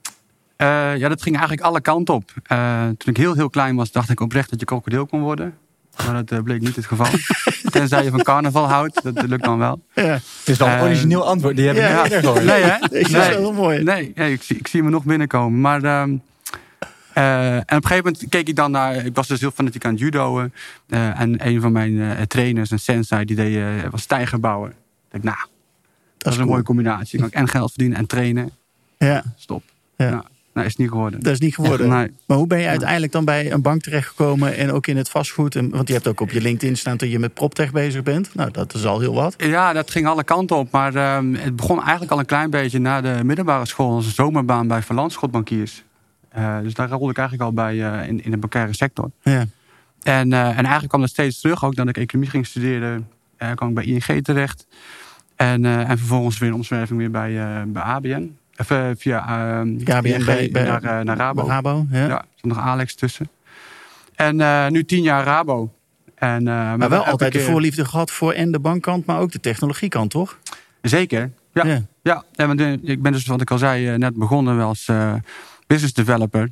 [0.56, 2.34] Eh, ja, dat ging eigenlijk alle kanten op.
[2.44, 5.58] Eh, toen ik heel, heel klein was, dacht ik oprecht dat je krokodil kon worden.
[6.06, 7.08] Maar dat bleek niet het geval.
[7.72, 9.82] Tenzij je van carnaval houdt, dat lukt dan wel.
[9.94, 11.56] Ja, Het is wel een origineel antwoord.
[11.56, 12.04] Die heb ik ja.
[12.04, 12.44] niet eerder gehoord.
[12.44, 12.78] Nee, hè?
[12.90, 13.84] deze is wel mooi.
[13.84, 15.62] Nee, nee ik, zie, ik zie me nog binnenkomen.
[15.62, 16.18] Maar ehm, eh,
[17.20, 19.06] en op een gegeven moment keek ik dan naar...
[19.06, 20.54] Ik was dus heel fanatiek aan het judoën.
[20.88, 24.70] Eh, en een van mijn eh, trainers, een sensei, die deed, eh, was stijgerbouwer.
[24.70, 24.76] Ik
[25.12, 25.38] dacht, nou,
[26.18, 26.54] dat, is een cool.
[26.54, 27.20] mooie combinatie.
[27.20, 28.52] Dan kan ik en geld verdienen en trainen.
[28.98, 29.64] Ja, Stop.
[29.96, 30.10] Ja.
[30.10, 30.24] Nou,
[30.54, 31.20] nou, is niet geworden.
[31.20, 31.90] dat is niet geworden.
[31.90, 32.12] Nee.
[32.26, 35.56] Maar hoe ben je uiteindelijk dan bij een bank terechtgekomen en ook in het vastgoed?
[35.56, 38.36] En, want je hebt ook op je LinkedIn staan dat je met PropTech bezig bent.
[38.36, 39.36] Nou, dat is al heel wat.
[39.38, 40.72] Ja, dat ging alle kanten op.
[40.72, 44.12] Maar ehm, het begon eigenlijk al een klein beetje na de middelbare school als een
[44.12, 45.84] zomerbaan bij Verlandschotbankiers.
[46.30, 49.12] Eh dus daar rolde ik eigenlijk al bij eh, in, in de bankaire sector.
[49.22, 49.46] Ja,
[50.04, 51.64] En, eh, en eigenlijk kwam dat steeds terug.
[51.66, 53.08] Ook dat ik economie ging studeren,
[53.56, 54.68] kwam ik bij ING terecht.
[55.36, 58.38] En, en vervolgens weer een omzwerving weer bij, bij ABN.
[58.56, 59.86] Even via uh,
[60.52, 61.48] bij- naar, naar Rabo.
[61.48, 61.98] Rabo, ja.
[62.08, 63.30] Ja, er zat nog Alex tussen.
[64.16, 65.74] En nu tien jaar Rabo.
[66.16, 70.12] En, Maar wel altijd de voorliefde gehad voor en de bankkant, maar ook de technologiekant,
[70.12, 70.40] toch?
[70.82, 71.32] Zeker.
[71.54, 71.82] Ja, Ja.
[72.02, 72.24] ja.
[72.34, 74.90] ja want, ik ben dus, wat ik al zei, net begonnen als
[75.70, 76.52] business developer.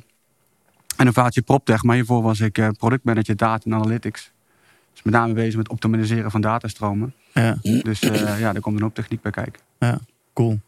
[0.98, 4.30] Innovatie PropTech, maar hiervoor was ik eh productmanager data en analytics.
[4.92, 7.14] Dus met name bezig met optimaliseren van datastromen.
[7.34, 9.60] Ja, Dus eh, ja, daar komt een hoop techniek bij kijken.
[9.78, 10.00] ja,
[10.32, 10.60] cool.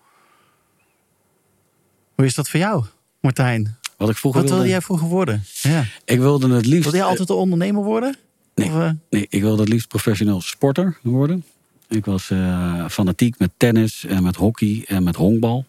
[2.14, 2.84] Hoe is dat voor jou,
[3.20, 3.76] Martijn?
[3.96, 4.68] Wat ik vroeger Wat wilde...
[4.68, 5.44] jij vroeger worden?
[5.62, 5.84] Ja.
[6.04, 6.82] Ik wilde het liefst...
[6.82, 8.16] Wilde jij altijd een ondernemer worden?
[8.54, 8.68] Nee.
[8.68, 11.44] Of, eh, Nee, ik wilde het liefst professioneel sporter worden.
[11.88, 15.66] Ik was eh, fanatiek met tennis en met hockey en met honkbal.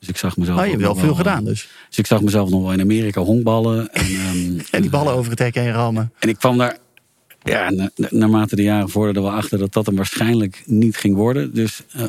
[0.00, 0.58] Dus ik zag mezelf.
[0.58, 1.68] oh, je hebt wel nog veel gedaan dus.
[1.88, 3.92] Dus ik zag mezelf nog wel in Amerika honkballen.
[3.92, 6.12] En, ehm, En die ballen over het hek heen rammen.
[6.18, 6.78] En ik kwam daar,
[7.42, 11.14] ja, na- na- naarmate de jaren vorderden wel achter dat dat hem waarschijnlijk niet ging
[11.16, 11.54] worden.
[11.54, 12.04] Dus eh,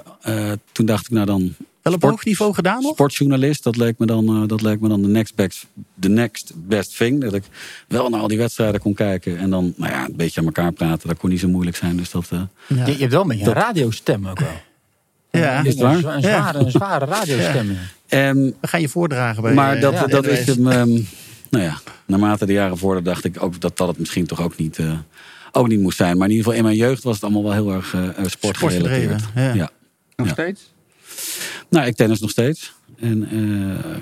[0.51, 1.53] eh, toen dacht ik, nou dan.
[1.81, 2.91] Wel op hoog niveau gedaan nog?
[2.93, 5.65] Sportjournalist, dat leek me dan, eh, dat leek me dan de, next best,
[6.00, 7.21] the next best thing.
[7.21, 7.43] Dat ik
[7.88, 9.38] wel naar al die wedstrijden kon kijken.
[9.38, 11.07] En dan nou ja, een beetje aan elkaar praten.
[11.07, 11.98] Dat kon niet zo moeilijk zijn.
[11.98, 12.86] Dus dat, eh, Ja.
[12.86, 14.50] Je, je hebt wel een beetje een radiostem ook wel.
[15.31, 15.63] Ja.
[15.63, 15.93] Is het waar?
[15.93, 17.71] Een, zwa- een zware, een zware radiostem.
[17.71, 17.77] ja.
[18.07, 20.67] Ehm, We gaan je voordragen bij maar eh, dat, ja, dat is hem.
[20.71, 20.89] ehm,
[21.51, 24.57] nou ja, naarmate de jaren vorderden dacht ik ook dat dat het misschien toch ook
[24.57, 24.97] niet, eh,
[25.51, 26.17] ook niet moest zijn.
[26.17, 28.25] Maar in ieder geval in mijn jeugd was het allemaal wel heel erg eh, eh,
[28.25, 29.21] sportgerelateerd.
[29.21, 29.53] Sportgedreven, ja.
[29.53, 29.69] ja.
[30.15, 30.33] Nog Ja.
[30.33, 30.71] steeds?
[31.69, 32.73] Nou, ik tennis nog steeds.
[33.00, 33.95] En eh,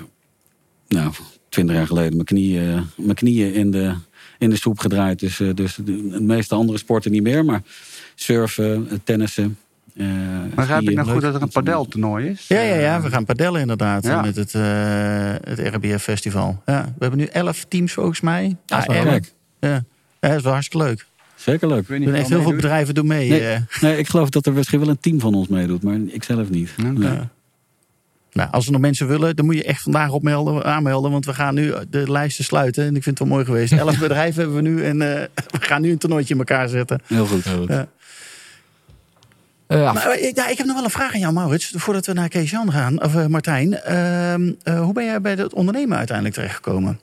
[0.98, 1.12] nou,
[1.48, 3.94] twintig jaar geleden mijn knieën, mijn knieën in, de,
[4.38, 5.18] in de soep gedraaid.
[5.18, 7.44] Dus, eh, dus de, de meeste andere sporten niet meer.
[7.44, 7.62] Maar
[8.14, 9.58] surfen, tennissen.
[9.96, 12.44] Eh, Maar begrijp ik nou goed dat er een padeltoernooi is?
[12.48, 14.20] Ja, ja, ja, Eh, we gaan padellen inderdaad Ja.
[14.20, 14.62] met het, eh,
[15.44, 16.62] het RBF Festival.
[16.66, 18.56] Ja, we hebben nu elf teams volgens mij.
[18.66, 19.02] Ja, is wel.
[19.04, 19.68] Kijk, Ja.
[19.70, 19.82] ja,
[20.20, 21.06] dat is wel hartstikke leuk.
[21.34, 21.88] zeker leuk.
[21.88, 23.28] ik Er echt heel veel bedrijven doen mee.
[23.28, 23.48] Nee.
[23.48, 23.60] eh.
[23.80, 26.50] Nee, ik geloof dat er misschien wel een team van ons meedoet, maar ik zelf
[26.50, 26.70] niet.
[26.76, 27.18] Nee.
[28.32, 31.10] Nou, als er nog mensen willen, dan moet je echt vandaag opmelden, aanmelden.
[31.10, 32.82] Want we gaan nu de lijsten sluiten.
[32.86, 33.72] En ik vind het wel mooi geweest.
[33.72, 34.84] Elf bedrijven hebben we nu.
[34.84, 35.22] En eh,
[35.60, 37.00] we gaan nu een toernooitje in elkaar zetten.
[37.06, 37.44] Heel goed.
[37.44, 37.66] Ja.
[37.66, 37.80] Eh,
[39.78, 41.72] ja, Maar eh, ja, ik heb nog wel een vraag aan jou, Maurits.
[41.76, 43.02] Voordat we naar Kees-Jan gaan.
[43.02, 43.74] Of eh, Martijn.
[43.74, 47.00] Ehm, eh, hoe ben jij bij het ondernemen uiteindelijk terechtgekomen?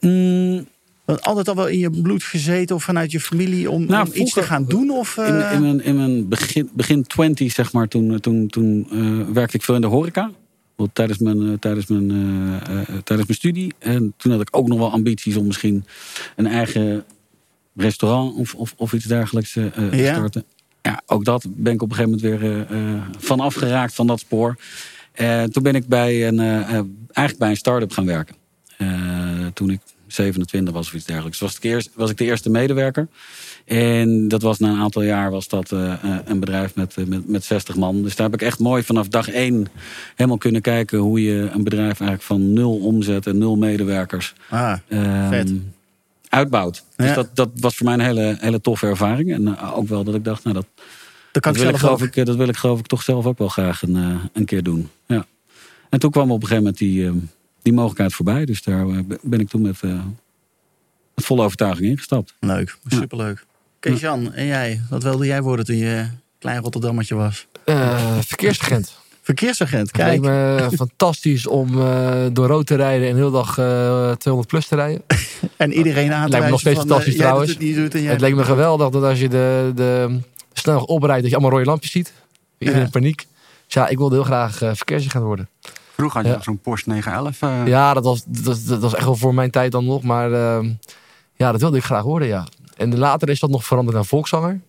[0.00, 0.66] Mm,
[1.04, 4.32] altijd al wel in je bloed gezeten of vanuit je familie om, Nou, om iets
[4.32, 4.90] te gaan doen?
[4.90, 8.86] Of, eh, In, in mijn, in mijn begin, begin 20, zeg maar, toen, toen, toen
[8.90, 10.30] eh, werkte ik veel in de horeca.
[10.92, 12.08] Tijdens mijn, tijdens, mijn,
[13.04, 13.72] tijdens mijn studie.
[13.78, 15.84] En toen had ik ook nog wel ambities om misschien
[16.36, 17.04] een eigen
[17.76, 20.14] restaurant of, of, of iets dergelijks te Ja.
[20.14, 20.44] starten.
[20.82, 24.20] Ja, ook dat ben ik op een gegeven moment weer eh, van afgeraakt van dat
[24.20, 24.56] spoor.
[25.12, 28.34] Eh, toen ben ik bij een, eigenlijk bij een start-up gaan werken.
[29.54, 31.38] Toen ik 27 was of iets dergelijks.
[31.38, 33.08] Was ik, eerst, was ik de eerste medewerker.
[33.64, 35.70] En dat was na een aantal jaar was dat
[36.24, 38.02] een bedrijf met, met, met 60 man.
[38.02, 39.68] Dus daar heb ik echt mooi vanaf dag één
[40.14, 44.74] helemaal kunnen kijken hoe je een bedrijf eigenlijk van nul omzet en nul medewerkers ah,
[44.88, 45.52] ehm, Vet.
[46.32, 46.84] Uitbouwt.
[46.96, 49.32] Dus dat, dat was voor mij een hele, hele toffe ervaring.
[49.32, 50.66] En eh, ook wel dat ik dacht, nou dat,
[51.32, 51.98] dat kan dat, ik wil ik, zelf ook.
[51.98, 54.24] geloof ik, eh, dat wil ik geloof ik toch zelf ook wel graag een, eh,
[54.32, 54.90] een keer doen.
[55.06, 55.26] Ja.
[55.88, 57.28] En toen kwam op een gegeven moment die,
[57.62, 58.44] die mogelijkheid voorbij.
[58.44, 58.86] Dus daar
[59.22, 60.04] ben ik toen met, eh,
[61.14, 62.34] met volle overtuiging ingestapt.
[62.40, 63.44] Leuk, superleuk.
[63.80, 64.80] Kees-Jan, en jij?
[64.90, 66.06] Wat wilde jij worden toen je
[66.38, 67.46] klein Rotterdammetje was?
[67.64, 68.18] eh,
[69.22, 69.90] verkeersagent.
[69.90, 70.20] Verkeersagent, Het kijk.
[70.70, 74.74] me fantastisch om eh, door rood te rijden en heel dag eh, 200 plus te
[74.74, 75.02] rijden.
[75.56, 77.56] En iedereen aan te Lijkt me nog steeds van, fantastisch eh, jij trouwens.
[77.58, 80.18] doet het, doet leek me geweldig dat als je de, de
[80.52, 82.12] snel oprijdt, dat je allemaal rode lampjes ziet.
[82.58, 82.86] Iedereen Ja.
[82.86, 83.16] in paniek.
[83.64, 85.48] Dus ja, ik wilde heel graag eh verkeersagent worden.
[85.94, 86.34] Vroeger had je Ja.
[86.36, 87.42] nog zo'n Porsche 911.
[87.42, 90.02] eh, Ja, dat was, dat, was- dat was echt wel voor mijn tijd dan nog.
[90.02, 90.70] Maar ehm,
[91.34, 92.46] ja, dat wilde ik graag worden, ja.
[92.76, 94.60] En later is dat nog veranderd naar volkszanger.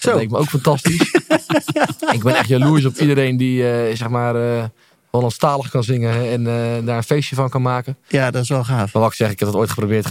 [0.00, 1.14] Dat leek me ook fantastisch.
[2.14, 4.64] ik ben echt jaloers op iedereen die, eh, zeg maar, eh
[5.10, 7.96] Hollandstalig kan zingen en eh, daar een feestje van kan maken.
[8.08, 8.92] Ja, dat is wel gaaf.
[8.92, 10.06] Maar wat ik zeg, ik heb dat ooit geprobeerd.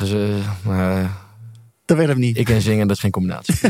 [0.62, 1.10] maar eh,
[1.86, 2.38] Dat werd hem niet.
[2.38, 3.56] ik en zingen, dat is geen combinatie.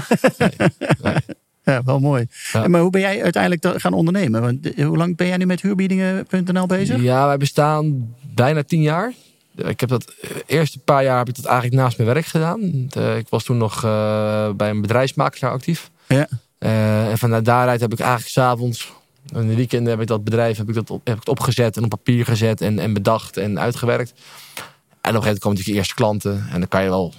[1.63, 2.27] Ja, wel mooi.
[2.51, 2.67] Ja.
[2.67, 4.41] Maar hoe ben jij uiteindelijk te- gaan ondernemen?
[4.41, 7.01] Want hoe lang ben jij nu met huurbiedingen.nl bezig?
[7.01, 9.13] Ja, wij bestaan bijna tien jaar.
[9.55, 10.13] Ik heb dat
[10.45, 12.61] eerste paar jaar heb ik dat eigenlijk naast mijn werk gedaan.
[13.17, 13.81] Ik was toen nog
[14.55, 15.89] bij een bedrijfsmakelaar actief.
[16.15, 16.27] Ja.
[16.57, 18.93] Eh, en vanuit daaruit heb ik eigenlijk s'avonds,
[19.33, 21.77] in de weekenden heb ik dat bedrijf heb ik dat op, heb ik het opgezet
[21.77, 24.09] en op papier gezet en, en bedacht en uitgewerkt.
[24.09, 24.21] En op
[25.01, 27.13] een gegeven moment komen natuurlijk eerste klanten en dan kan je wel,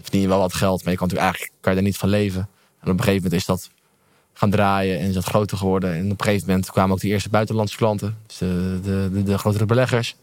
[0.00, 2.08] verdien je wel wat geld, maar je kan natuurlijk eigenlijk kan je daar niet van
[2.08, 2.48] leven.
[2.80, 3.70] En op een gegeven moment is dat
[4.32, 5.94] gaan draaien en is dat groter geworden.
[5.94, 9.22] En op een gegeven moment kwamen ook de eerste buitenlandse klanten, dus de, de, de,
[9.22, 10.16] de grotere beleggers.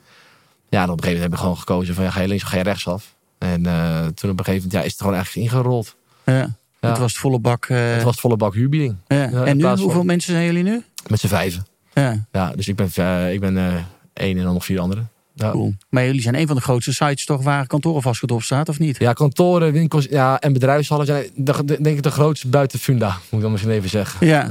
[0.70, 2.44] Ja, en op een gegeven moment heb ik gewoon gekozen van ja, ga je links
[2.44, 3.16] of ga je rechtsaf.
[3.38, 5.96] En eh, toen op een gegeven moment ja, is het gewoon eigenlijk ingerold.
[6.26, 6.56] Ja.
[6.82, 6.90] Ja.
[6.90, 7.66] Het was het volle bak.
[7.66, 8.96] eh, Het was volle bak huurbieding.
[9.08, 9.30] ja.
[9.46, 10.84] en nu, van- hoeveel mensen zijn jullie nu?
[11.08, 11.66] Met z'n vijven.
[11.94, 13.74] Ja, Ja, dus ik ben, eh, ik ben eh,
[14.14, 15.10] één en dan nog vier anderen.
[15.38, 15.74] Cool.
[15.90, 18.80] Maar jullie zijn een van de grootste sites toch waar kantoren vastgoed op staat, of
[18.80, 19.00] niet?
[19.00, 23.08] Ja, kantoren, winkels ja, en bedrijfshallen zijn de, de- denk ik de grootste buiten Funda,
[23.08, 24.28] moet ik dan misschien even zeggen.
[24.28, 24.50] Ja.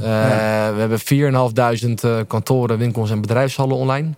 [0.73, 4.09] We hebben 4.500 eh kantoren, winkels en bedrijfshallen online.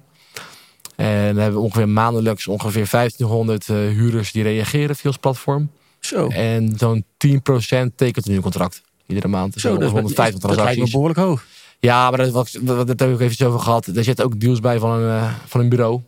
[0.96, 5.70] En we hebben ongeveer maandelijks ongeveer 1500 eh, huurders die reageren via ons platform.
[6.14, 6.28] Zo.
[6.28, 9.54] En zo'n 10% tekent een contract iedere maand.
[9.54, 10.92] Dus Zo, dat, is- 150 dat lijkt me transacties.
[10.92, 11.44] behoorlijk hoog.
[11.80, 13.86] Ja, maar dat, wat, dat heb ik ook even over gehad.
[13.86, 16.00] Er zitten ook deals bij van een, eh, van een bureau.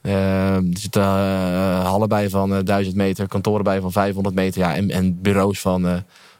[0.00, 4.60] Eh, er zitten eh, hallen bij van eh, 1000 meter, kantoren bij van 500 meter.
[4.60, 5.94] Ja, en, en bureaus van, eh,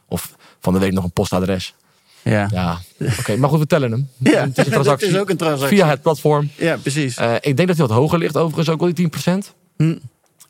[0.07, 1.73] of van de week nog een postadres.
[2.21, 2.47] Ja.
[2.51, 2.79] Ja,
[3.19, 3.35] oké.
[3.37, 4.09] maar goed, we tellen hem.
[4.33, 5.77] Ja, Het is een transactie het is ook een transactie.
[5.77, 6.49] via het platform.
[6.57, 7.17] Ja, precies.
[7.17, 9.53] Eh, ik denk dat hij wat hoger ligt, overigens ook wel die 10%.
[9.77, 9.95] Hm.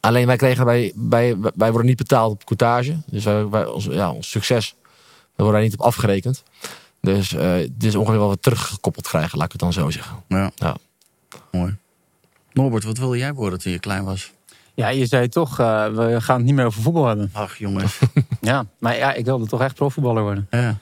[0.05, 2.97] Alleen wij kregen bij, bij, wij worden niet betaald op coutage.
[3.05, 4.75] Dus wij, wij, ons, ja, ons succes,
[5.35, 6.43] we worden daar niet op afgerekend.
[7.01, 10.23] Dus eh dit is ongeveer wat teruggekoppeld krijgen, laat ik het dan zo zeggen.
[10.27, 10.51] Ja.
[10.55, 10.75] Ja.
[11.51, 11.75] Mooi.
[12.53, 14.31] Norbert, wat wilde jij worden toen je klein was?
[14.73, 17.29] Ja, je zei toch, eh, we gaan het niet meer over voetbal hebben.
[17.33, 17.99] Ach, jongens.
[18.41, 20.47] Ja, maar ja, ik wilde toch echt profvoetballer worden.
[20.51, 20.77] ja.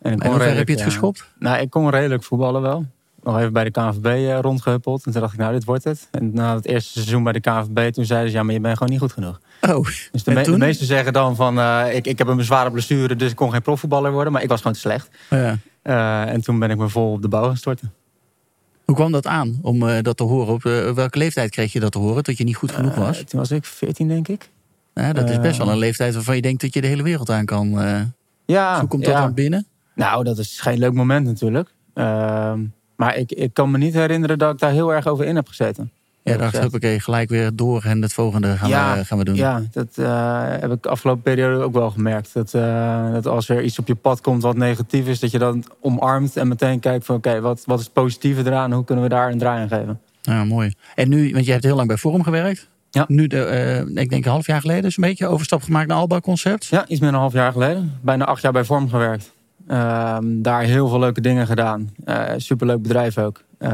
[0.00, 1.24] En, ik En hoe ver heb je het eh, geschopt?
[1.38, 2.86] Nou, ik kon redelijk voetballen wel.
[3.26, 5.04] Nog even bij de KNVB eh, rondgehuppeld.
[5.06, 6.08] En toen dacht ik, nou, dit wordt het.
[6.10, 8.76] En na het eerste seizoen bij de KNVB, toen zeiden ze, ja, maar je bent
[8.76, 9.40] gewoon niet goed genoeg.
[9.60, 10.52] Oh, Dus de, me- toen?
[10.52, 13.50] de meesten zeggen dan van, eh, ik, ik heb een zware blessure, dus ik kon
[13.50, 14.32] geen profvoetballer worden.
[14.32, 15.08] Maar ik was gewoon te slecht.
[15.30, 15.58] ja.
[15.82, 17.92] Eh, en toen ben ik me vol op de bouw gaan storten.
[18.84, 20.54] Hoe kwam dat aan om dat te horen?
[20.54, 20.62] Op
[20.96, 22.22] welke leeftijd kreeg je dat te horen?
[22.24, 23.22] Dat je niet goed genoeg was?
[23.24, 24.50] Toen was ik 14, denk ik.
[24.94, 27.30] Ja, dat is best wel een leeftijd waarvan je denkt dat je de hele wereld
[27.30, 27.68] aan kan.
[28.46, 29.20] Ja, Hoe komt dat ja.
[29.20, 29.66] dan binnen?
[29.94, 31.68] Nou, dat is geen leuk moment natuurlijk.
[31.94, 32.60] Ehm,
[32.96, 35.48] maar ik, ik kan me niet herinneren dat ik daar heel erg over in heb
[35.48, 35.90] gezeten.
[36.32, 39.34] Ja, dacht huppakee, gelijk weer door en het volgende gaan, Ja, we, gaan we doen.
[39.34, 42.30] Ja, dat eh, heb ik de afgelopen periode ook wel gemerkt.
[42.32, 45.38] Dat, eh, dat als er iets op je pad komt wat negatief is, dat je
[45.38, 48.72] dan omarmt en meteen kijkt van oké, wat, wat is het positieve eraan?
[48.72, 50.00] Hoe kunnen we daar een draai aan geven?
[50.22, 50.72] Ja, mooi.
[50.94, 52.68] En nu, want je hebt heel lang bij Forum gewerkt.
[52.90, 53.04] Ja.
[53.08, 55.96] Nu, de, eh, ik denk een half jaar geleden, is een beetje overstap gemaakt naar
[55.96, 56.66] Alba Concept.
[56.66, 57.98] Ja, iets meer dan een half jaar geleden.
[58.00, 59.32] Bijna acht jaar bij Vorm gewerkt.
[59.66, 61.90] Ehm, daar heel veel leuke dingen gedaan.
[62.04, 63.42] Eh, superleuk bedrijf ook.
[63.58, 63.68] Eh,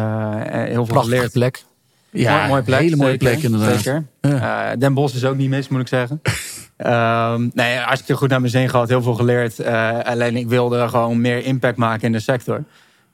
[0.55, 1.33] en heel veel Prachtige geleerd.
[1.33, 1.65] plek.
[2.11, 2.81] Ja, Mooi- mooie plek.
[2.81, 3.75] hele mooie zeker, plek inderdaad.
[3.81, 4.05] Zeker.
[4.21, 4.71] Ja.
[4.73, 6.21] Eh, Den Bosch is ook niet mis, moet ik zeggen.
[6.77, 8.89] Ehm nee, hartstikke goed naar mijn zin gehad.
[8.89, 9.59] Heel veel geleerd.
[9.59, 12.65] Eh, alleen ik wilde gewoon meer impact maken in de sector.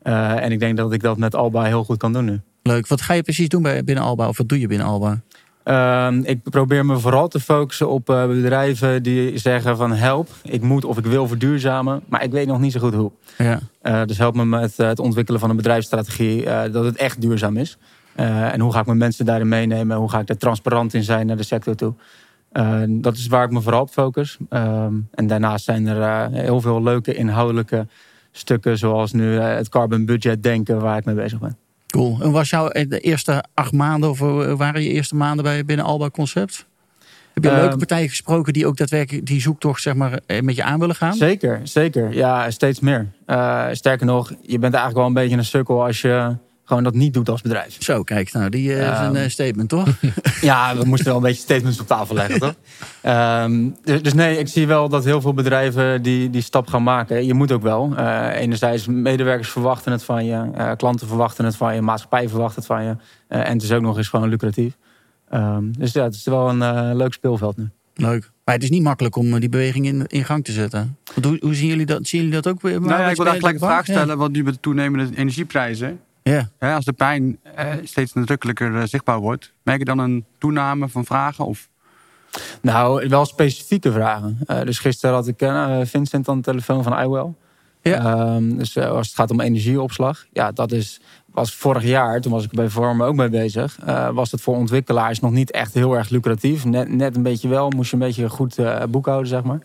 [0.02, 2.40] Eh, en ik denk dat ik dat met Alba heel goed kan doen nu.
[2.62, 2.86] Leuk.
[2.86, 4.28] Wat ga je precies doen bij, binnen Alba?
[4.28, 5.20] Of wat doe je binnen Alba?
[5.62, 10.62] Ehm, ik probeer me vooral te focussen op eh, bedrijven die zeggen van help, ik
[10.62, 13.10] moet of ik wil verduurzamen, maar ik weet nog niet zo goed hoe.
[13.38, 13.60] Ja.
[13.82, 17.56] Eh, dus help me met eh, het ontwikkelen van een bedrijfsstrategie dat het echt duurzaam
[17.56, 17.78] is.
[18.14, 19.96] En hoe ga ik mijn mensen daarin meenemen?
[19.96, 21.94] Hoe ga ik er transparant in zijn naar de sector toe?
[22.88, 24.38] Dat is waar ik me vooral op focus.
[24.48, 27.86] Ehm, en daarnaast zijn er heel veel leuke inhoudelijke
[28.30, 31.56] stukken, zoals nu het carbon budget denken, waar ik mee bezig ben.
[31.88, 32.18] Cool.
[32.22, 35.64] En was jouw eh, de eerste acht maanden, of eh, waren je eerste maanden bij,
[35.64, 36.66] binnen Alba Concept?
[37.34, 40.56] Heb je Ehm, leuke partijen gesproken die ook daadwerkelijk die zoektocht zeg maar, eh, met
[40.56, 41.14] je aan willen gaan?
[41.14, 42.12] Zeker, zeker.
[42.12, 43.06] Ja, steeds meer.
[43.72, 46.36] Sterker nog, je bent eigenlijk wel een beetje een sukkel als je
[46.68, 47.76] gewoon dat niet doet als bedrijf.
[47.78, 49.04] Zo, kijk, nou, die eh, is Ehm.
[49.04, 49.88] een eh, statement, toch?
[50.40, 52.54] Ja, we moesten wel een beetje statements op tafel leggen, toch?
[53.02, 56.82] Ehm, dus, dus nee, ik zie wel dat heel veel bedrijven die, die stap gaan
[56.82, 57.26] maken.
[57.26, 57.92] Je moet ook wel.
[57.96, 60.50] Eh, enerzijds, medewerkers verwachten het van je.
[60.54, 61.80] eh, klanten verwachten het van je.
[61.82, 62.96] Maatschappij verwacht het van je.
[63.28, 64.76] Eh, en het is ook nog eens gewoon lucratief.
[65.30, 67.68] Ehm, dus ja, het is wel een eh, leuk speelveld nu.
[67.94, 68.30] Leuk.
[68.44, 70.96] Maar het is niet makkelijk om die beweging in, in gang te zetten.
[71.14, 72.06] Want hoe, hoe zien jullie dat?
[72.08, 72.62] Zien jullie dat ook?
[72.62, 72.80] weer?
[72.80, 73.92] Nou ja, ik wil daar gelijk een vraag Ja.
[73.92, 74.18] stellen.
[74.18, 76.00] Want nu met de toenemende energieprijzen.
[76.28, 76.74] Ja.
[76.74, 79.52] Als de pijn eh, steeds nadrukkelijker eh, zichtbaar wordt.
[79.62, 81.44] Merk je dan een toename van vragen?
[81.44, 81.68] Of
[82.62, 84.38] Nou, wel specifieke vragen.
[84.46, 85.50] Eh, dus gisteren had ik
[85.82, 87.32] Vincent aan de telefoon van iWell.
[87.82, 87.98] Ja.
[87.98, 90.26] Ehm, dus als het gaat om energieopslag.
[90.32, 93.78] Ja, dat is, was vorig jaar, toen was ik bij Vormen ook mee bezig.
[94.12, 96.64] was het voor ontwikkelaars nog niet echt heel erg lucratief.
[96.64, 98.56] Net, net een beetje wel, moest je een beetje goed
[98.90, 99.60] boekhouden, zeg maar.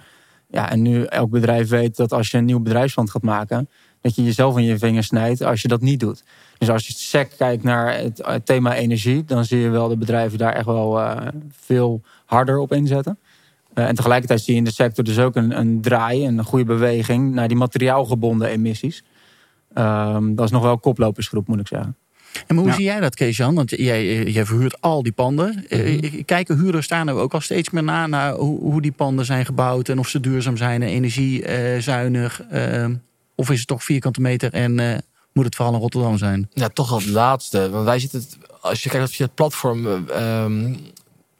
[0.53, 3.69] Ja, en nu elk bedrijf weet dat als je een nieuw bedrijfsplan gaat maken...
[4.01, 6.23] dat je jezelf in je vingers snijdt als je dat niet doet.
[6.63, 9.23] Dus als je sec kijkt naar het eh, thema energie...
[9.25, 13.19] dan zie je wel de bedrijven daar echt wel eh, veel harder op inzetten.
[13.73, 16.65] Eh, en tegelijkertijd zie je in de sector dus ook een, een draai, een goede
[16.65, 19.03] beweging naar die materiaalgebonden emissies.
[19.73, 21.95] Ehm, dat is nog wel een koplopersgroep, moet ik zeggen.
[22.47, 22.73] En maar hoe Ja.
[22.73, 23.55] zie jij dat, Kees-Jan?
[23.55, 25.65] Want jij, jij verhuurt al die panden.
[25.69, 26.23] Mhm.
[26.25, 28.07] Kijken huurders daar nou ook al steeds meer na...
[28.07, 29.89] naar hoe, hoe die panden zijn gebouwd...
[29.89, 32.41] en of ze duurzaam zijn en energiezuinig?
[32.49, 32.95] ehm,
[33.35, 36.49] of is het toch vierkante meter en moet het vooral in Rotterdam zijn?
[36.53, 37.69] Ja, toch wel het laatste.
[37.69, 38.25] Want wij zitten,
[38.61, 40.75] als je kijkt via het platform, eh, ehm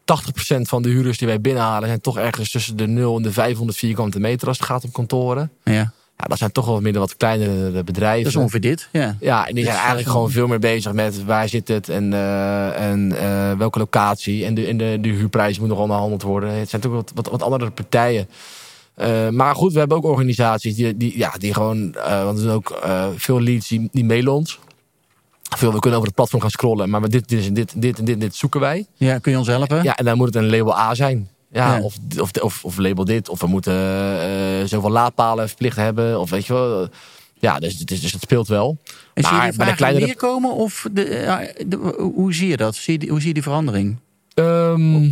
[0.06, 3.32] 80% van de huurders die wij binnenhalen zijn toch ergens tussen de 0 en de
[3.32, 5.52] 500 vierkante meter als het gaat om kantoren.
[5.64, 5.94] Ja.
[6.18, 8.24] Ja, dat zijn toch wel de wat kleinere bedrijven.
[8.24, 8.90] Dat is ongeveer dit.
[8.92, 9.18] Ja.
[9.20, 12.90] Ja, en die zijn eigenlijk gewoon veel meer bezig met waar zit het en, eh,
[12.92, 14.46] en eh, welke locatie.
[14.46, 16.50] En de, en de, de huurprijs moet nog onderhandeld worden.
[16.50, 18.30] Het zijn toch wat, wat, wat andere partijen.
[18.96, 22.44] Eh, maar goed, we hebben ook organisaties die, die, ja, die gewoon, eh, want er
[22.44, 24.60] zijn ook eh, veel leads die, die mailen ons.
[25.58, 28.20] Veel, we kunnen over het platform gaan scrollen, maar dit, dit, dit, dit en dit,
[28.22, 28.86] dit zoeken wij.
[28.96, 29.84] ja, kun je ons helpen?
[29.84, 31.30] Ja, en dan moet het een label A zijn.
[31.52, 31.82] Ja, Ja.
[31.84, 33.30] Of, of, of, of label dit.
[33.30, 33.74] Of we moeten
[34.70, 36.20] zoveel laadpalen verplicht hebben.
[36.20, 36.88] Of weet je wel.
[37.40, 38.78] Ja, dus, dus het speelt wel.
[39.14, 40.52] En zie je Maar die bij de vragen kleinere- meer komen?
[40.54, 42.76] Of de, ja, de- hoe zie je dat?
[42.76, 43.98] Zie je, die- hoe zie je die verandering?
[44.34, 45.10] Ehm,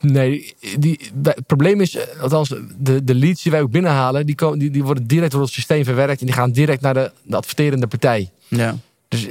[0.00, 4.34] nee, die, het probleem is, eh, althans, de, de leads die wij ook binnenhalen, die,
[4.34, 7.12] komen, die, die worden direct door het systeem verwerkt en die gaan direct naar de,
[7.22, 8.30] de adverterende partij.
[8.48, 8.76] Ja.
[9.08, 9.28] Dus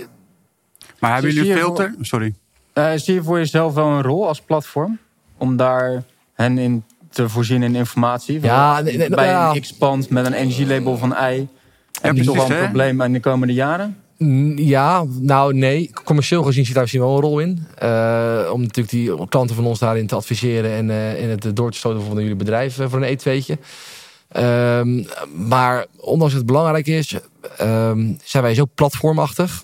[1.00, 1.96] Maar hebben jullie een je filter?
[2.02, 2.34] Sorry.
[2.74, 5.00] Eh, zie je voor jezelf wel een rol als platform?
[5.38, 8.42] Om daar hen in te voorzien in informatie?
[8.42, 9.52] Ja, nee, nee, Bij ja.
[9.52, 11.48] een X-pand met een energielabel van ei.
[12.02, 13.98] Heb je toch wel een probleem in de komende jaren?
[14.55, 17.65] Ja, nou nee, commercieel gezien zit daar misschien wel een rol in.
[17.77, 21.71] Eh, om natuurlijk die klanten van ons daarin te adviseren en, eh, en het door
[21.71, 23.57] te stoten van jullie bedrijf eh, voor een E2'tje.
[24.27, 25.03] Ehm,
[25.47, 27.15] maar ondanks dat het belangrijk is,
[27.57, 29.63] ehm, zijn wij zo platformachtig.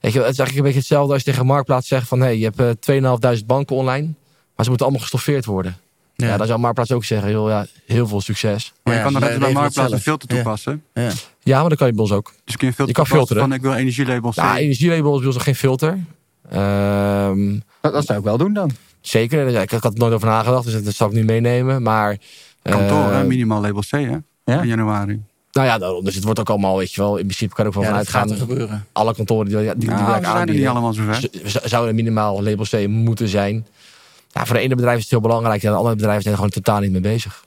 [0.00, 2.18] Weet je, wel, het is eigenlijk een beetje hetzelfde als je tegen Marktplaats zegt van...
[2.18, 4.06] hé, hey, je hebt eh, 2500 banken online,
[4.54, 5.76] maar ze moeten allemaal gestoffeerd worden.
[6.16, 8.72] Ja, dan zou Marktplaats ook zeggen, joh, ja, heel veel succes.
[8.82, 10.34] Maar je Ja, kan dan net bij Marktplaats een filter Ja.
[10.34, 10.82] toepassen.
[10.94, 11.10] Ja.
[11.48, 12.32] Ja, maar dan kan je bij ons ook.
[12.44, 13.42] Dus kun je Je kan filteren.
[13.42, 14.34] van ik wil energielabel C.
[14.34, 15.98] Ja, energielabel is bij ons geen filter.
[16.50, 18.70] Ehm, Dat, dat zou ik wel doen dan.
[19.00, 21.82] zeker, Ja, ik, ik had er nooit over nagedacht, dus dat zal ik niet meenemen.
[21.82, 22.16] Maar,
[22.62, 23.20] Kantoor, hè?
[23.20, 23.98] eh, minimaal label C, hè?
[24.44, 24.60] Ja?
[24.62, 25.22] In januari.
[25.52, 26.04] nou ja, daarom.
[26.04, 27.88] dus het wordt ook allemaal, weet je wel, in principe kan ik ook wel Ja,
[27.88, 28.30] vanuit gaat gaan.
[28.30, 28.86] er gebeuren.
[28.92, 30.94] Alle kantoren die, die, die Ja, werk we zijn er niet allemaal
[31.64, 33.66] zouden minimaal label C moeten zijn.
[34.32, 36.40] Ja, voor de ene bedrijf is het heel belangrijk, en de andere bedrijven zijn er
[36.40, 37.44] gewoon totaal niet mee bezig.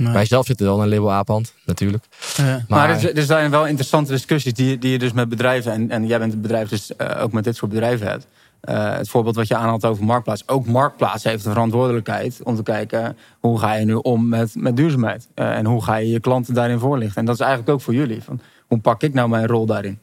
[0.00, 0.12] Nee.
[0.12, 2.04] Wij zelf zitten wel in een label A-pand, natuurlijk.
[2.36, 2.44] Ja.
[2.44, 5.72] Maar, Maar, er, er zijn wel interessante discussies die, die je dus met bedrijven...
[5.72, 8.26] en, en jij bent het bedrijf dus eh, ook met dit soort bedrijven hebt.
[8.60, 10.48] Eh, het voorbeeld wat je aanhaalt over Marktplaats.
[10.48, 13.16] Ook Marktplaats heeft een verantwoordelijkheid om te kijken...
[13.40, 15.28] hoe ga je nu om met, met duurzaamheid?
[15.34, 17.16] Eh, en hoe ga je je klanten daarin voorlichten?
[17.16, 18.22] En dat is eigenlijk ook voor jullie.
[18.22, 19.98] Van, hoe pak ik nou mijn rol daarin?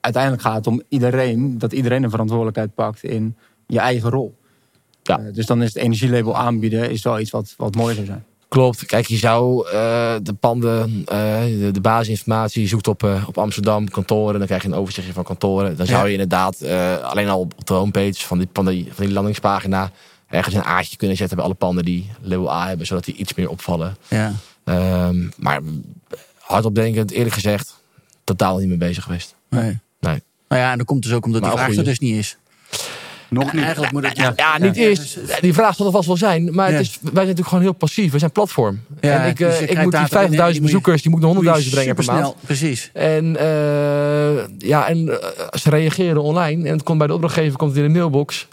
[0.00, 1.58] Uiteindelijk gaat het om iedereen...
[1.58, 4.34] dat iedereen een verantwoordelijkheid pakt in je eigen rol.
[5.02, 5.16] Ja.
[5.32, 8.24] Dus dan is het energielabel aanbieden is wel iets wat, wat mooi zou zijn.
[8.54, 8.86] Klopt.
[8.86, 13.38] Kijk, je zou eh, de panden, eh, de, de basisinformatie, je zoekt op, eh, op
[13.38, 15.76] Amsterdam kantoren, dan krijg je een overzichtje van kantoren.
[15.76, 16.04] Dan zou Ja.
[16.04, 16.64] je inderdaad
[17.02, 19.90] alleen al op de homepage van die, van, die, van die landingspagina
[20.28, 23.34] ergens een aardje kunnen zetten bij alle panden die label A hebben, zodat die iets
[23.34, 23.96] meer opvallen.
[24.08, 24.32] Ja.
[24.64, 25.60] Ehm, maar
[26.38, 27.82] hardop denkend, eerlijk gezegd,
[28.24, 29.34] totaal niet mee bezig geweest.
[29.50, 29.78] Nee.
[30.00, 30.22] Nee.
[30.48, 32.16] Nou ja, en dat komt dus ook omdat die Maar vraag ook er dus niet
[32.16, 32.36] is.
[33.34, 33.62] Nog niet.
[33.62, 34.16] Eigenlijk moet het...
[34.16, 35.18] Ja, ja, niet eerst.
[35.40, 36.54] Die vraag zal er vast wel zijn.
[36.54, 36.76] Maar Ja.
[36.76, 38.12] het is, wij zijn natuurlijk gewoon heel passief.
[38.12, 38.80] We zijn platform.
[39.00, 40.60] Ja, en ik, dus eh, ik moet die data binnen en die 5000 moet je-
[40.60, 42.34] bezoekers, die moeten Moet je 100.000 brengen per maand.
[42.40, 42.90] Precies.
[42.92, 47.70] En, eh, ja, en eh, ze reageren online en het komt bij de opdrachtgever komt
[47.74, 48.48] het in de mailbox.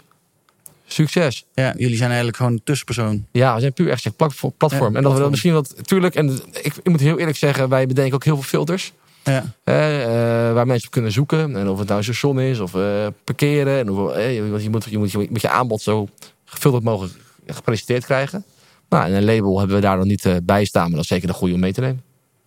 [0.86, 1.44] Succes.
[1.54, 3.26] Ja, jullie zijn eigenlijk gewoon een tussenpersoon.
[3.32, 4.14] Ja, we zijn puur echt een
[4.56, 4.96] platform.
[4.96, 8.14] en dat we misschien wat, tuurlijk, en ik, ik moet heel eerlijk zeggen, wij bedenken
[8.14, 8.92] ook heel veel filters.
[9.24, 9.44] Ja.
[9.64, 10.02] eh,
[10.48, 11.56] eh, waar mensen op kunnen zoeken.
[11.56, 13.78] En of het nou een station is of eh, parkeren.
[13.78, 16.08] En hoeveel, eh, je, moet, je, moet, je, moet, je moet je aanbod zo
[16.44, 17.14] gefilterd mogelijk
[17.46, 18.44] gepresenteerd krijgen.
[18.88, 21.26] Nou, en een label hebben we daar nog niet bij staan, maar dat is zeker
[21.26, 22.02] de goede om mee te nemen.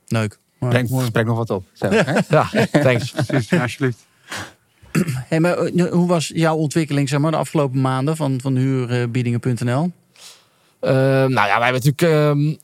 [0.07, 0.37] Leuk.
[0.59, 1.63] Gesprek nog wat op.
[1.73, 2.13] Zo, hè?
[2.37, 3.11] Ja, thanks.
[3.11, 3.97] Precies, alsjeblieft.
[5.27, 5.57] Hey, maar
[5.89, 9.91] hoe was jouw ontwikkeling zeg maar, de afgelopen maanden van, van huurbiedingen.nl?
[10.79, 12.55] Eh, nou ja, wij hebben natuurlijk, ehm,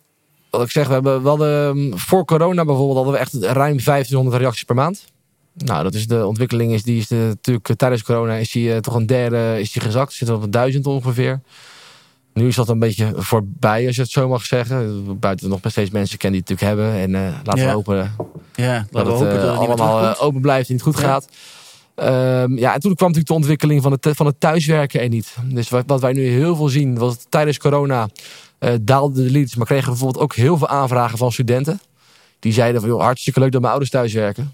[0.52, 3.80] wat ik zeg, we hebben wel de, ehm, voor corona bijvoorbeeld hadden we echt ruim
[3.80, 5.06] 1500 reacties per maand.
[5.54, 8.74] Nou, dat is de ontwikkeling is die is de, natuurlijk eh, tijdens corona is die
[8.74, 11.42] eh, toch een derde is die gezakt, zit op duizend ongeveer.
[12.34, 15.06] Nu is dat een beetje voorbij, als je het zo mag zeggen.
[15.20, 17.18] Buiten nog steeds mensen kennen die het natuurlijk hebben.
[17.20, 17.68] En eh, laten Ja.
[17.68, 18.16] we hopen
[18.56, 21.04] Ja, dat laten we het hopen dat het allemaal open blijft en niet goed Ja.
[21.04, 21.28] gaat.
[21.96, 25.36] Ehm, ja, en toen kwam natuurlijk de ontwikkeling van het, van het thuiswerken er niet.
[25.44, 28.10] Dus wat, wat wij nu heel veel zien, was tijdens corona
[28.82, 29.56] daalden de leads.
[29.56, 31.80] Maar kregen bijvoorbeeld ook heel veel aanvragen van studenten.
[32.40, 34.54] Die zeiden van, joh, hartstikke leuk dat mijn ouders thuiswerken.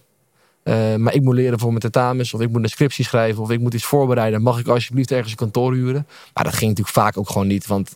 [0.64, 3.50] Eh, maar ik moet leren voor mijn tentamens, of ik moet een scriptie schrijven, of
[3.50, 4.42] ik moet iets voorbereiden.
[4.42, 6.08] Mag ik alsjeblieft ergens een kantoor huren?
[6.34, 7.96] Maar dat ging natuurlijk vaak ook gewoon niet, want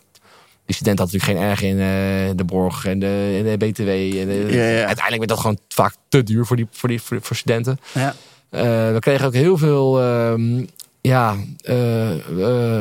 [0.66, 3.88] die student had natuurlijk geen erg in eh, de borg en de, en de BTW.
[3.88, 4.76] En de- Ja, ja.
[4.86, 7.80] Uiteindelijk werd dat gewoon vaak te duur voor, die, voor, die, voor, voor studenten.
[7.94, 8.14] Ja.
[8.48, 10.64] Eh, we kregen ook heel veel ehm,
[11.02, 12.12] ja, eh,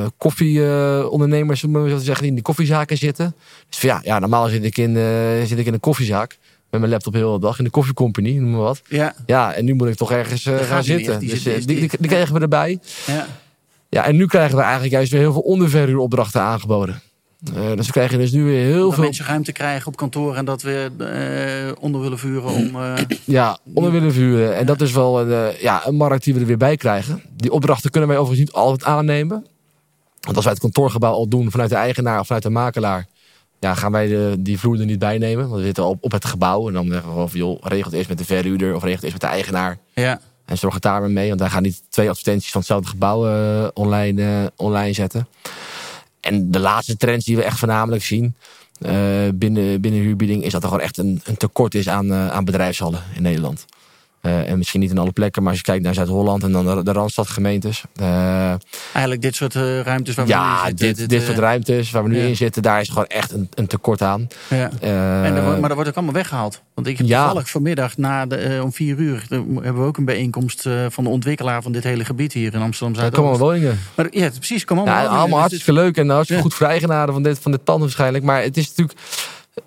[0.03, 3.35] eh, koffieondernemers, om zo te zeggen, die in die koffiezaken zitten.
[3.69, 5.03] Dus van, ja, ja, normaal zit ik, in, eh,
[5.45, 6.37] zit ik in een koffiezaak
[6.69, 8.81] met mijn laptop heel de dag in de koffiecompany, noem maar wat.
[8.87, 11.19] Ja, Ja, en nu moet ik toch ergens gaan zitten.
[11.19, 12.79] Die dus die- die, die kregen we erbij.
[13.07, 13.27] ja.
[13.89, 17.01] Ja, en nu krijgen we eigenlijk juist weer heel veel onderverhuuropdrachten aangeboden.
[17.49, 19.03] Uh, dus we krijgen dus nu weer heel dat veel...
[19.03, 20.91] mensen ruimte krijgen op kantoor en dat we
[21.75, 22.75] uh, onder willen vuren om...
[22.75, 24.53] Uh, ja, onder willen vuren.
[24.53, 24.65] En ja.
[24.65, 27.21] dat is wel een, ja, een markt die we er weer bij krijgen.
[27.35, 29.45] Die opdrachten kunnen wij overigens niet altijd aannemen.
[30.19, 33.07] Want als wij het kantoorgebouw al doen vanuit de eigenaar of vanuit de makelaar...
[33.59, 35.47] Ja, gaan wij de, die vloer er niet bij nemen.
[35.47, 36.67] Want we zitten op, op het gebouw.
[36.67, 38.95] En dan zeggen we gewoon van, joh, regel het eerst met de verhuurder of regel
[38.95, 39.77] het eerst met de eigenaar.
[39.93, 40.19] Ja.
[40.45, 41.27] En zorg het daar mee.
[41.27, 43.19] Want wij gaan niet twee advertenties van hetzelfde gebouw
[43.73, 45.27] online, online zetten.
[46.21, 48.35] En de laatste trends die we echt voornamelijk zien
[48.79, 48.91] uh,
[49.33, 50.43] binnen, binnen huurbieding...
[50.43, 53.65] is dat er gewoon echt een, een tekort is aan, uh, aan bedrijfshallen in Nederland.
[54.21, 56.65] Uh, en misschien niet in alle plekken, maar als je kijkt naar Zuid-Holland en dan
[56.65, 57.83] de, de Randstadgemeentes.
[58.91, 59.53] Eigenlijk dit soort
[59.83, 60.87] ruimtes waar we ja, nu in zitten.
[60.87, 62.27] Dit, dit, dit soort ruimtes waar we nu ja.
[62.27, 64.27] in zitten, daar is gewoon echt een, een tekort aan.
[64.47, 64.69] Ja.
[64.79, 66.61] en er wordt, maar dat wordt ook allemaal weggehaald.
[66.73, 67.23] Want ik heb ja.
[67.23, 71.61] toevallig vanmiddag na de, om vier uur hebben we ook een bijeenkomst van de ontwikkelaar
[71.61, 73.13] van dit hele gebied hier in Amsterdam Zuid.
[73.13, 73.79] Komen woningen.
[73.95, 75.21] Maar, ja, precies, komen allemaal ja, woningen.
[75.21, 78.23] Allemaal hartstikke leuk en hartstikke goed voor eigenaren van dit, van dit pand waarschijnlijk.
[78.23, 78.99] Maar het is natuurlijk.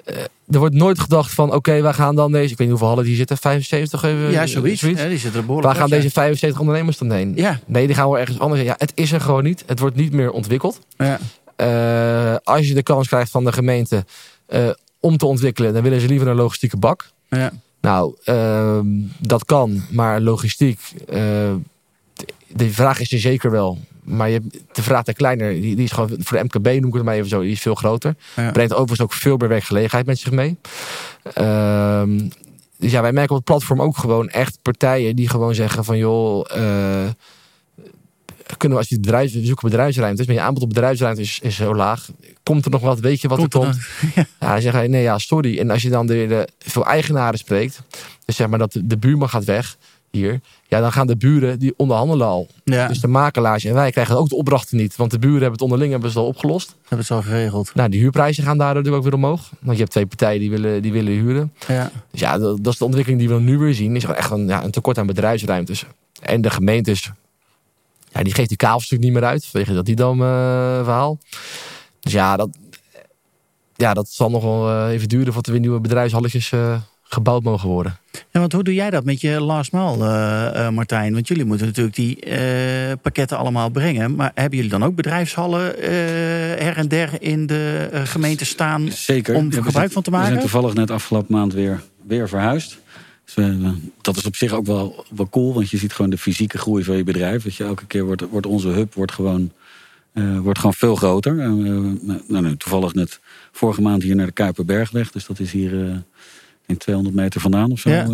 [0.06, 0.16] Uh,
[0.50, 2.52] er wordt nooit gedacht van, oké, okay, wij gaan dan deze...
[2.52, 4.02] Ik weet niet hoeveel hallen die zitten, 75?
[4.02, 4.80] Even, ja, zoiets.
[4.80, 5.00] zoiets.
[5.00, 7.32] Ja, die zitten er Waar gaan deze 75 ondernemers dan heen?
[7.36, 7.60] Ja.
[7.66, 8.70] Nee, die gaan wel ergens anders heen.
[8.70, 9.64] Ja, het is er gewoon niet.
[9.66, 10.80] Het wordt niet meer ontwikkeld.
[10.96, 11.18] Ja.
[11.56, 14.04] Uh, als je de kans krijgt van de gemeente
[14.48, 15.72] uh, om te ontwikkelen...
[15.72, 17.10] dan willen ze liever een logistieke bak.
[17.28, 17.52] Ja.
[17.80, 18.78] Nou, uh,
[19.18, 20.80] dat kan, maar logistiek...
[22.48, 23.78] de vraag is er zeker wel.
[24.04, 24.40] Maar je,
[24.72, 27.14] de vraag te kleiner, die, die is gewoon voor de MKB, noem ik het maar
[27.14, 28.16] even zo, die is veel groter.
[28.36, 28.50] Ja.
[28.50, 30.56] Brengt overigens ook veel meer werkgelegenheid met zich mee.
[31.38, 32.30] Um,
[32.78, 35.98] dus ja, wij merken op het platform ook gewoon echt partijen die gewoon zeggen van
[35.98, 37.08] joh, uh,
[38.56, 41.56] kunnen we als je bedrijf, we zoeken bedrijfsruimtes, maar je aanbod op bedrijfsruimte is, is
[41.56, 42.08] zo laag.
[42.42, 43.82] Komt er nog wat, weet je wat Komt er er komt?
[44.14, 44.26] Ja.
[44.40, 45.58] ja, dan zeggen wij nee ja, sorry.
[45.58, 47.80] En als je dan de, de veel eigenaren spreekt,
[48.24, 49.76] dus zeg maar dat de, de buurman gaat weg
[50.14, 52.48] hier, ja, dan gaan de buren die onderhandelen al.
[52.64, 52.88] Ja.
[52.88, 54.96] Dus de makelaars en wij krijgen ook de opdrachten niet.
[54.96, 56.74] Want de buren hebben het onderling hebben ze al opgelost.
[56.80, 57.74] Hebben het al geregeld.
[57.74, 59.50] Nou, die huurprijzen gaan daardoor natuurlijk ook weer omhoog.
[59.60, 61.52] Want je hebt twee partijen die willen, die willen huren.
[61.68, 61.90] Ja.
[62.10, 63.96] Dus ja, dat, dat is de ontwikkeling die we nu weer zien.
[63.96, 65.84] Is echt een, ja, een tekort aan bedrijfsruimtes.
[66.22, 67.10] En de gemeentes,
[68.12, 69.46] ja, die geeft die kavels natuurlijk niet meer uit.
[69.46, 70.24] Vanwege dat die dan uh,
[70.84, 71.18] verhaal.
[72.00, 72.48] Dus ja, dat,
[73.76, 77.42] ja, dat zal nog wel uh, even duren voordat er weer nieuwe bedrijfshalletjes uh, gebouwd
[77.42, 77.98] mogen worden.
[78.34, 81.12] Ja, want hoe doe jij dat met je last mile, uh, uh, Martijn?
[81.12, 84.14] Want jullie moeten natuurlijk die uh, pakketten allemaal brengen.
[84.14, 85.62] Maar hebben jullie dan ook bedrijfshallen
[86.58, 89.34] her en der in de gemeente staan Zeker.
[89.34, 90.26] om er gebruik zijn, van te maken?
[90.26, 92.78] We zijn toevallig net afgelopen maand weer, weer verhuisd.
[93.24, 93.46] Dus
[94.00, 96.84] dat is op zich ook wel, wel cool, want je ziet gewoon de fysieke groei
[96.84, 97.42] van je bedrijf.
[97.42, 99.52] Dat je elke keer wordt, wordt onze hub wordt gewoon,
[100.42, 101.34] wordt gewoon veel groter.
[102.26, 103.20] nou, toevallig net
[103.52, 105.10] vorige maand hier naar de Kuiperbergweg.
[105.10, 106.02] Dus dat is hier
[106.66, 107.90] in 200 meter vandaan of zo.
[107.90, 108.06] Ja.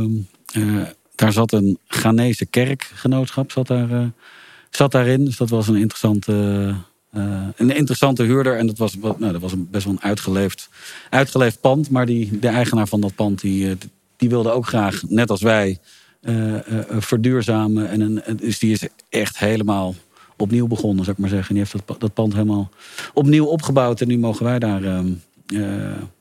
[0.57, 0.83] Uh,
[1.15, 4.07] daar zat een Ghanese kerkgenootschap zat daar, uh,
[4.71, 5.25] zat daarin.
[5.25, 6.33] Dus dat was een interessante,
[7.15, 8.57] uh, een interessante huurder.
[8.57, 10.69] En dat was, nou, dat was een, best wel een uitgeleefd,
[11.11, 11.91] uitgeleefd pand.
[11.91, 13.77] Maar die, de eigenaar van dat pand die,
[14.17, 15.79] die wilde ook graag, net als wij,
[16.99, 17.89] verduurzamen.
[17.89, 19.95] En een, dus die is echt helemaal
[20.37, 21.49] opnieuw begonnen, zou ik maar zeggen.
[21.49, 22.71] En die heeft dat, dat pand helemaal
[23.15, 24.01] opnieuw opgebouwd.
[24.01, 24.81] En nu mogen wij daar...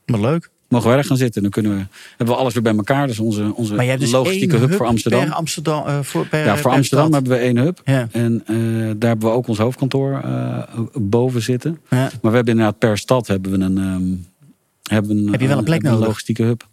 [0.04, 1.42] maar leuk mogen wij daar gaan zitten.
[1.42, 1.84] Dan kunnen we,
[2.16, 3.06] hebben we alles weer bij elkaar.
[3.06, 5.24] Dus onze, onze maar je hebt dus logistieke hub, hub voor Amsterdam.
[5.24, 7.20] Per Amsterdam uh, voor, per, ja, voor per Amsterdam stad.
[7.20, 7.80] hebben we één hub.
[7.84, 8.08] Ja.
[8.12, 10.58] En uh, daar hebben we ook ons hoofdkantoor uh,
[10.94, 11.80] boven zitten.
[11.90, 11.96] Ja.
[11.98, 14.26] Maar we hebben inderdaad per stad hebben we een, um,
[14.82, 16.06] hebben een, Heb je wel een plek een nodig?
[16.06, 16.68] logistieke hub.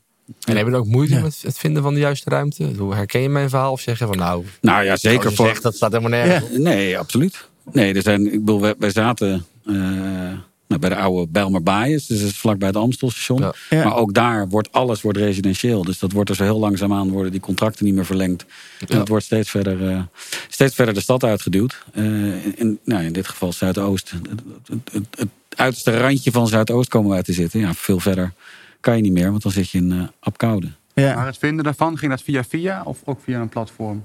[0.47, 1.21] En hebben we ook moeite Ja.
[1.21, 2.69] met het vinden van de juiste ruimte?
[2.77, 5.45] Hoe herken je mijn verhaal of zeggen van nou, Nou ja, zeker voor.
[5.47, 6.51] zegt, dat staat helemaal nergens.
[6.51, 6.57] Ja.
[6.59, 7.47] Nee, absoluut.
[7.71, 10.31] Nee, er zijn, ik bedoel, wij, wij zaten uh,
[10.67, 13.39] nou, bij de oude Bijlmer Baaiers, dus dat is vlakbij het Amstelstation.
[13.39, 13.53] Ja.
[13.69, 13.83] Ja.
[13.83, 15.83] Maar ook daar wordt alles wordt residentieel.
[15.83, 18.45] Dus dat wordt er zo heel langzaamaan worden die contracten niet meer verlengd.
[18.87, 20.01] En het wordt steeds verder, uh,
[20.47, 21.83] steeds verder de stad uitgeduwd.
[21.93, 24.09] Uh, in, nou, in dit geval Zuidoost.
[24.11, 27.59] Het, het, het, het uiterste randje van Zuidoost komen wij te zitten.
[27.59, 28.33] Ja, veel verder
[28.79, 30.71] kan je niet meer, want dan zit je in uh, Apkoude.
[30.93, 31.15] Ja.
[31.15, 34.03] Maar het vinden daarvan, ging dat via via of ook via een platform?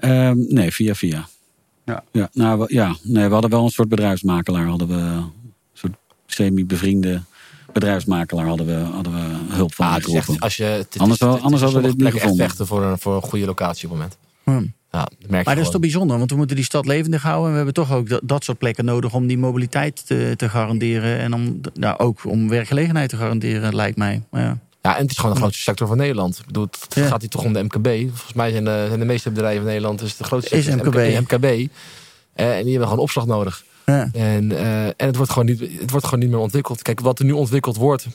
[0.00, 1.28] Um, nee, via via.
[1.84, 2.04] Ja.
[2.12, 4.66] Ja, nou, we, ja, nee, we hadden wel een soort bedrijfsmakelaar.
[4.66, 5.22] Hadden we
[6.26, 7.22] semi-bevriende
[7.72, 10.32] bedrijfsmakelaar hadden we, hadden we hulp van Ah, ingeroepen.
[10.34, 12.46] echt, als je, het, het Anders het anders hadden we dit niet echt gevonden.
[12.46, 14.66] vechten voor een, voor een goede locatie op het moment.
[14.90, 17.44] Ja, dat Maar dat is toch bijzonder, want we moeten die stad levendig houden.
[17.44, 20.48] En we hebben toch ook dat, dat soort plekken nodig om die mobiliteit te, te
[20.48, 21.18] garanderen.
[21.18, 24.22] En om, nou, ook om werkgelegenheid te garanderen, lijkt mij.
[24.30, 24.58] Maar ja.
[24.82, 26.38] Ja, en het is gewoon de grootste sector van Nederland.
[26.38, 27.06] Ik bedoel, het Ja.
[27.06, 27.86] gaat hier toch om de MKB.
[28.08, 30.86] Volgens mij zijn de, zijn de meeste bedrijven in Nederland dus de grootste Is sector
[30.86, 31.20] MKB.
[31.30, 31.44] MKB.
[32.32, 33.64] Eh, en die hebben gewoon opslag nodig.
[33.86, 34.08] Ja.
[34.12, 36.82] En, eh, en het, wordt gewoon niet, het wordt gewoon niet meer ontwikkeld.
[36.82, 38.10] Kijk, wat er nu ontwikkeld wordt, eh,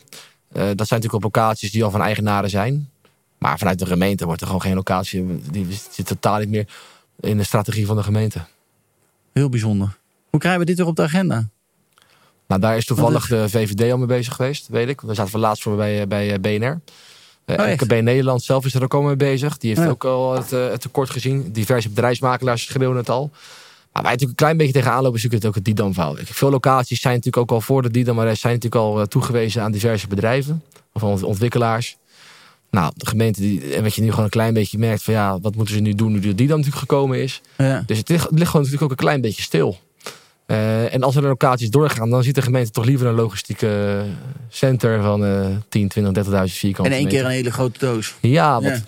[0.51, 2.89] dat zijn natuurlijk op locaties die al van eigenaren zijn.
[3.37, 5.41] Maar vanuit de gemeente wordt er gewoon geen locatie.
[5.51, 6.67] Die zit totaal niet meer
[7.19, 8.39] in de strategie van de gemeente.
[9.33, 9.97] Heel bijzonder.
[10.29, 11.47] Hoe krijgen we dit weer op de agenda?
[12.47, 15.01] Nou, daar is toevallig de VVD al mee bezig geweest, weet ik.
[15.05, 16.79] Daar zaten we laatst voor bij, bij eh, BNR.
[17.45, 17.71] Uh, Oh?
[17.71, 19.57] LKB Nederland zelf is er ook al mee bezig.
[19.57, 19.89] Die heeft Ja.
[19.89, 21.51] ook al het, het tekort gezien.
[21.51, 23.31] Diverse bedrijfsmakelaars schreeuwen het al.
[23.93, 26.15] Maar wij natuurlijk een klein beetje tegenaan lopen, is natuurlijk ook het Didam-verhaal.
[26.23, 29.61] Veel locaties zijn natuurlijk ook al voor de Didam, maar zijn natuurlijk al eh, toegewezen
[29.61, 30.63] aan diverse bedrijven
[30.93, 31.97] of ont- ontwikkelaars.
[32.71, 35.39] Nou, de gemeente, die, en wat je nu gewoon een klein beetje merkt van ja,
[35.39, 37.41] wat moeten ze nu doen nu de Didam natuurlijk gekomen is.
[37.57, 37.83] Ja.
[37.85, 39.79] Dus het ligt, het ligt gewoon natuurlijk ook een klein beetje stil.
[40.45, 44.03] Eh, en als er locaties doorgaan, dan ziet de gemeente toch liever een logistieke
[44.49, 47.25] center van eh 10, 20, 30.000 vierkante In één keer meter.
[47.25, 48.13] een hele grote doos.
[48.21, 48.81] Ja, want Ja.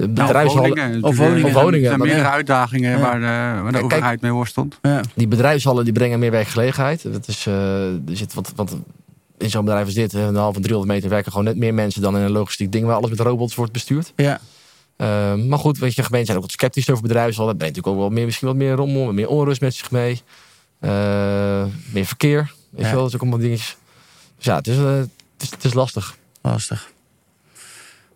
[0.00, 1.16] De Nou, bedrijfshallen, Woningen, Of.
[1.16, 1.44] Woningen.
[1.46, 2.98] Er zijn- Woningen, Er zijn meerdere uitdagingen Ja.
[2.98, 4.78] waar de, waar de Kijk, overheid mee worstelt.
[4.82, 5.00] Ja.
[5.14, 7.02] die bedrijfshallen die brengen meer werkgelegenheid.
[7.12, 8.76] Dat is, eh, er zit wat, wat
[9.38, 12.02] in zo'n bedrijf als dit, een half van 300 meter, werken gewoon net meer mensen
[12.02, 14.12] dan in een logistiek ding waar alles met robots wordt bestuurd.
[14.16, 14.40] Ja.
[14.96, 17.48] Eh, maar goed, weet je, gemeenten zijn ook wat sceptisch over bedrijfshallen.
[17.50, 20.20] Dat brengt natuurlijk ook wel meer, misschien wat meer rommel, meer onrust met zich mee.
[20.80, 23.76] Eh, meer verkeer, weet je wel, dat is ook allemaal dingetjes.
[24.36, 26.16] Dus ja, het is, eh, het is, het is lastig.
[26.42, 26.90] Lastig.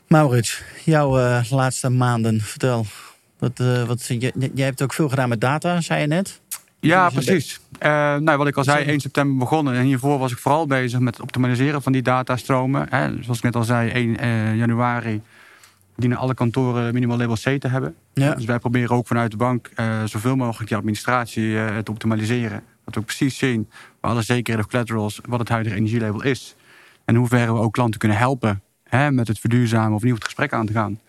[0.09, 2.87] Maurits, jouw eh, laatste maanden, vertel.
[3.45, 4.07] Wat, eh, wat,
[4.55, 6.41] jij hebt ook veel gedaan met data, zei je net.
[6.81, 7.61] Ja, Dus precies.
[7.79, 8.87] Eh, nou, wat ik al zei, Zeg.
[8.87, 9.75] 1 september begonnen.
[9.75, 12.87] En hiervoor was ik vooral bezig met het optimaliseren van die datastromen.
[12.91, 13.23] Hè.
[13.23, 15.21] Zoals ik net al zei, 1 eh, januari
[15.97, 17.95] dienen alle kantoren minimaal label C te hebben.
[18.15, 18.35] Ja.
[18.35, 19.71] Dus wij proberen ook vanuit de bank
[20.05, 22.63] zoveel mogelijk die administratie te optimaliseren.
[22.85, 23.69] Dat we ook precies zien,
[24.01, 26.55] bij alle zekerheden of collaterals, wat het huidige energielabel is.
[27.05, 28.63] En in hoeverre we ook klanten kunnen helpen
[28.97, 31.01] hè, met het verduurzamen of nieuw het gesprek aan te gaan.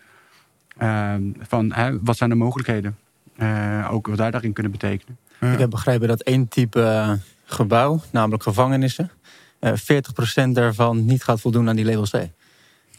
[0.78, 2.98] Ehm, van hè, wat zijn de mogelijkheden?
[3.38, 5.18] Eh, ook wat wij daarin kunnen betekenen.
[5.54, 7.12] Ik heb begrepen dat één type eh,
[7.46, 9.12] gebouw, namelijk gevangenissen,
[9.60, 12.30] eh 40% daarvan niet gaat voldoen aan die label C.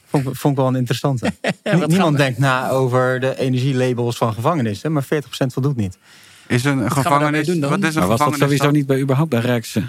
[0.05, 1.33] Vond, ik- vond ik wel een interessante.
[1.87, 5.07] Niemand denkt na over de energielabels van gevangenissen, maar 40%
[5.53, 5.99] voldoet niet.
[6.47, 7.47] Is een gevangenis.
[7.47, 7.71] doen dan?
[7.71, 8.73] Wat is een Maar was dat sowieso dan?
[8.73, 9.83] niet bij überhaupt bij Rijks, eh,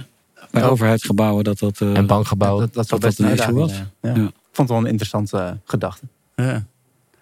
[0.51, 0.71] bij Oh.
[0.71, 1.81] overheidsgebouwen dat dat...
[1.81, 2.65] eh, en bankgebouwen.
[2.65, 4.15] dat, dat dat dat een issue uitdaging zijn.
[4.15, 4.21] Ja.
[4.21, 4.27] Ja.
[4.27, 6.05] Ik vond het wel een interessante gedachte.
[6.35, 6.63] Ja.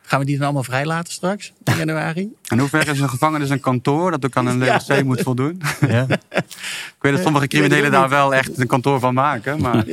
[0.02, 2.30] Gaan we die dan allemaal vrijlaten straks, in januari?
[2.48, 4.80] En hoever is een gevangenis een kantoor dat ook aan een Ja.
[4.88, 5.62] label C moet voldoen?
[5.88, 6.06] Ja.
[6.30, 9.62] Ik weet dat sommige criminelen daar wel echt een kantoor van maken.
[9.62, 9.86] Maar,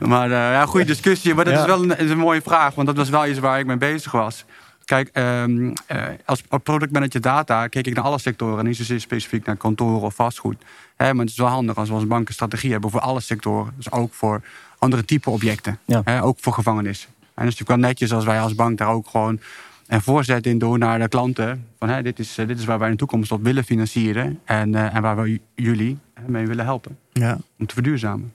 [0.00, 1.34] maar eh, ja, goede discussie.
[1.34, 1.60] Maar dat Ja.
[1.60, 3.76] is wel een, is een mooie vraag, want dat was wel iets waar ik mee
[3.76, 4.44] bezig was.
[4.84, 9.56] Kijk, ehm, eh, als productmanager data keek ik naar alle sectoren, niet zozeer specifiek naar
[9.56, 10.62] kantoren of vastgoed.
[10.96, 13.20] Hè, maar het is wel handig als we als bank een strategie hebben voor alle
[13.20, 13.72] sectoren.
[13.76, 14.40] Dus ook voor
[14.82, 15.78] andere type objecten.
[15.84, 16.00] Ja.
[16.04, 17.08] Hè, ook voor gevangenissen.
[17.18, 19.40] En het is natuurlijk wel netjes als wij als bank daar ook gewoon
[19.86, 21.66] een voorzet in doen naar de klanten.
[21.78, 24.40] Van hè, dit, is, eh, dit is waar wij in de toekomst op willen financieren.
[24.44, 26.98] En, eh, en waar we jullie mee willen helpen.
[27.12, 27.38] Ja.
[27.58, 28.32] Om te verduurzamen.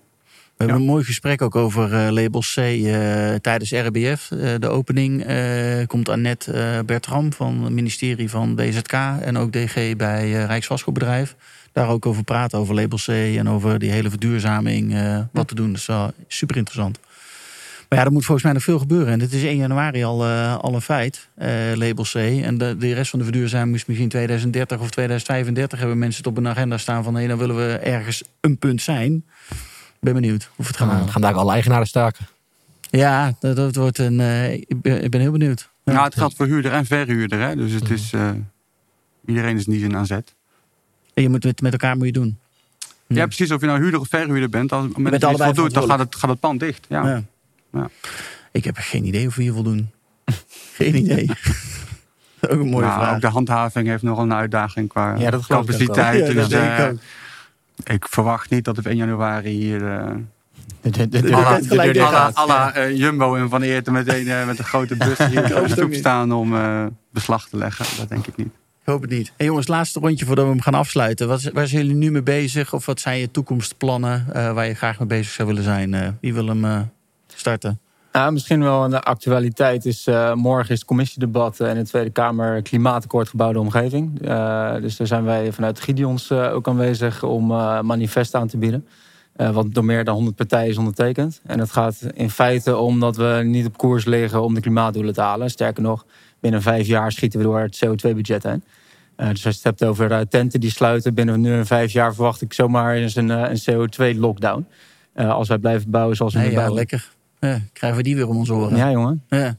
[0.58, 4.32] We hebben een mooi gesprek ook over eh, label C eh, tijdens RBF.
[4.32, 5.26] Eh, de opening
[5.88, 11.36] komt Annette Bertram van het ministerie van BZK en ook DG bij Rijksvastgoedbedrijf.
[11.72, 14.95] Daar ook over praten, over label C en over die hele verduurzaming,
[15.32, 15.72] wat te doen.
[15.72, 16.99] Dat is super interessant.
[17.89, 19.14] Maar ja, er moet volgens mij nog veel gebeuren.
[19.14, 20.26] En dit is 1 januari al,
[20.58, 21.28] al een feit,
[21.76, 22.16] label C.
[22.16, 26.32] En de, de rest van de verduurzaming is misschien 2030 of 2035 hebben mensen het
[26.32, 29.24] op een agenda staan van hé, dan willen we ergens een punt zijn.
[30.14, 31.12] Ben benieuwd of het gaat gaan, halen.
[31.12, 32.28] gaan daar ook alle eigenaren staken.
[32.89, 34.20] Ja, dat, dat wordt een.
[34.20, 35.70] eh, ik, ben, ik ben heel benieuwd.
[35.84, 35.91] Ja.
[35.93, 37.39] Nou, het geldt voor huurder en verhuurder.
[37.41, 37.55] Hè?
[37.55, 38.30] Dus het is, eh,
[39.26, 40.34] iedereen is niet in aan zet.
[41.14, 42.38] En je moet met, met elkaar moet je doen.
[43.08, 43.16] Ja.
[43.16, 43.51] Ja, precies.
[43.51, 44.72] Of je nou huurder of verhuurder bent.
[44.72, 46.86] Als, het dat je allebei het doet, dan gaat het, gaat het pand dicht.
[46.89, 47.08] Ja.
[47.10, 47.24] Ja.
[47.74, 47.89] Ja.
[48.51, 49.91] Ik heb geen idee of we hier voldoen.
[50.78, 51.30] geen idee.
[52.49, 53.16] ook een mooie Nou, vraag.
[53.16, 55.88] ook de handhaving heeft nog een uitdaging qua Ja, dat geloof ik ook wel.
[55.88, 56.28] capaciteit.
[56.28, 56.97] Ja, dus dat denk ik eh, ook.
[57.84, 59.88] Ik verwacht niet dat op 1 januari hier...
[59.92, 60.12] eh
[60.82, 62.38] De, de, de, de- de- de- de gelijk deur dicht gaat.
[62.38, 65.68] à la eh, Jumbo en Van Eerten meteen eh, met een grote bus hier op
[65.68, 67.86] de stoep staan om eh, beslag te leggen.
[67.98, 68.48] Dat denk ik niet.
[68.48, 69.32] Ik hoop het niet.
[69.38, 71.28] Hey jongens, laatste rondje voordat we hem gaan afsluiten.
[71.28, 72.74] Wat, waar zijn jullie nu mee bezig?
[72.74, 76.18] Of wat zijn je toekomstplannen eh, waar je graag mee bezig zou willen zijn?
[76.22, 76.90] Wie wil hem
[77.36, 77.80] starten?
[78.18, 82.09] Ja, misschien wel een actualiteit is eh, morgen is het commissiedebat eh, in de Tweede
[82.09, 84.22] Kamer klimaatakkoord gebouwde omgeving.
[84.22, 87.47] Eh, dus daar zijn wij vanuit Gideons ook aanwezig om
[87.86, 88.88] manifest aan te bieden.
[89.36, 91.41] Wat door meer dan 100 partijen is ondertekend.
[91.45, 95.13] En het gaat in feite om dat we niet op koers liggen om de klimaatdoelen
[95.13, 95.49] te halen.
[95.49, 96.05] Sterker nog,
[96.39, 98.63] binnen vijf jaar schieten we door het CO2-budget heen.
[99.15, 102.41] Dus als je het hebt over tenten die sluiten, binnen nu een vijf jaar verwacht
[102.41, 104.65] ik zomaar eens een, een CO2-lockdown.
[105.18, 106.80] Eh, als wij blijven bouwen zoals we Nee, nu ja, bouwen.
[106.80, 107.09] lekker.
[107.40, 108.78] Ja, krijgen we die weer om ons oren.
[108.78, 109.24] Ja, jongen.
[109.30, 109.58] Ja.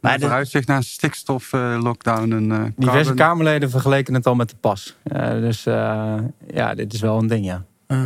[0.00, 2.32] Maar de- vooruitzicht naar een stikstof-lockdown.
[2.32, 3.16] en eh, Diverse carbon.
[3.16, 4.96] Kamerleden vergeleken het al met de pas.
[5.02, 6.14] Eh, dus eh,
[6.54, 7.64] ja, dit is wel een ding, ja.
[7.86, 8.02] eh,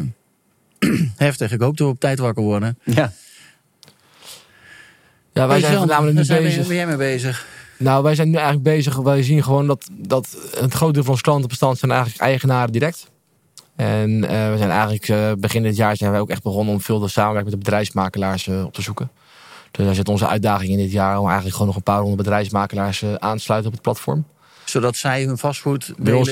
[1.17, 1.53] heftig.
[1.53, 2.79] Ik hoop dat we op tijd wakker worden.
[2.85, 3.13] Ja,
[5.33, 6.57] Ja, wij Hey, zijn voornamelijk nu bezig.
[6.59, 7.47] waar ben jij mee bezig?
[7.79, 8.97] Nou, wij zijn nu eigenlijk bezig.
[8.97, 13.11] Wij zien gewoon dat, dat het groot deel van ons klantenbestand zijn eigenlijk eigenaren direct.
[13.77, 16.81] En eh, we zijn eigenlijk eh, begin dit jaar zijn wij ook echt begonnen om
[16.81, 19.11] veel te samenwerken met de bedrijfsmakelaars eh, op te zoeken.
[19.71, 22.23] Dus daar zit onze uitdaging in dit jaar om eigenlijk gewoon nog een paar honderd
[22.23, 24.25] bedrijfsmakelaars aan te sluiten op het platform.
[24.65, 26.31] Zodat zij hun vastgoed Bij ons,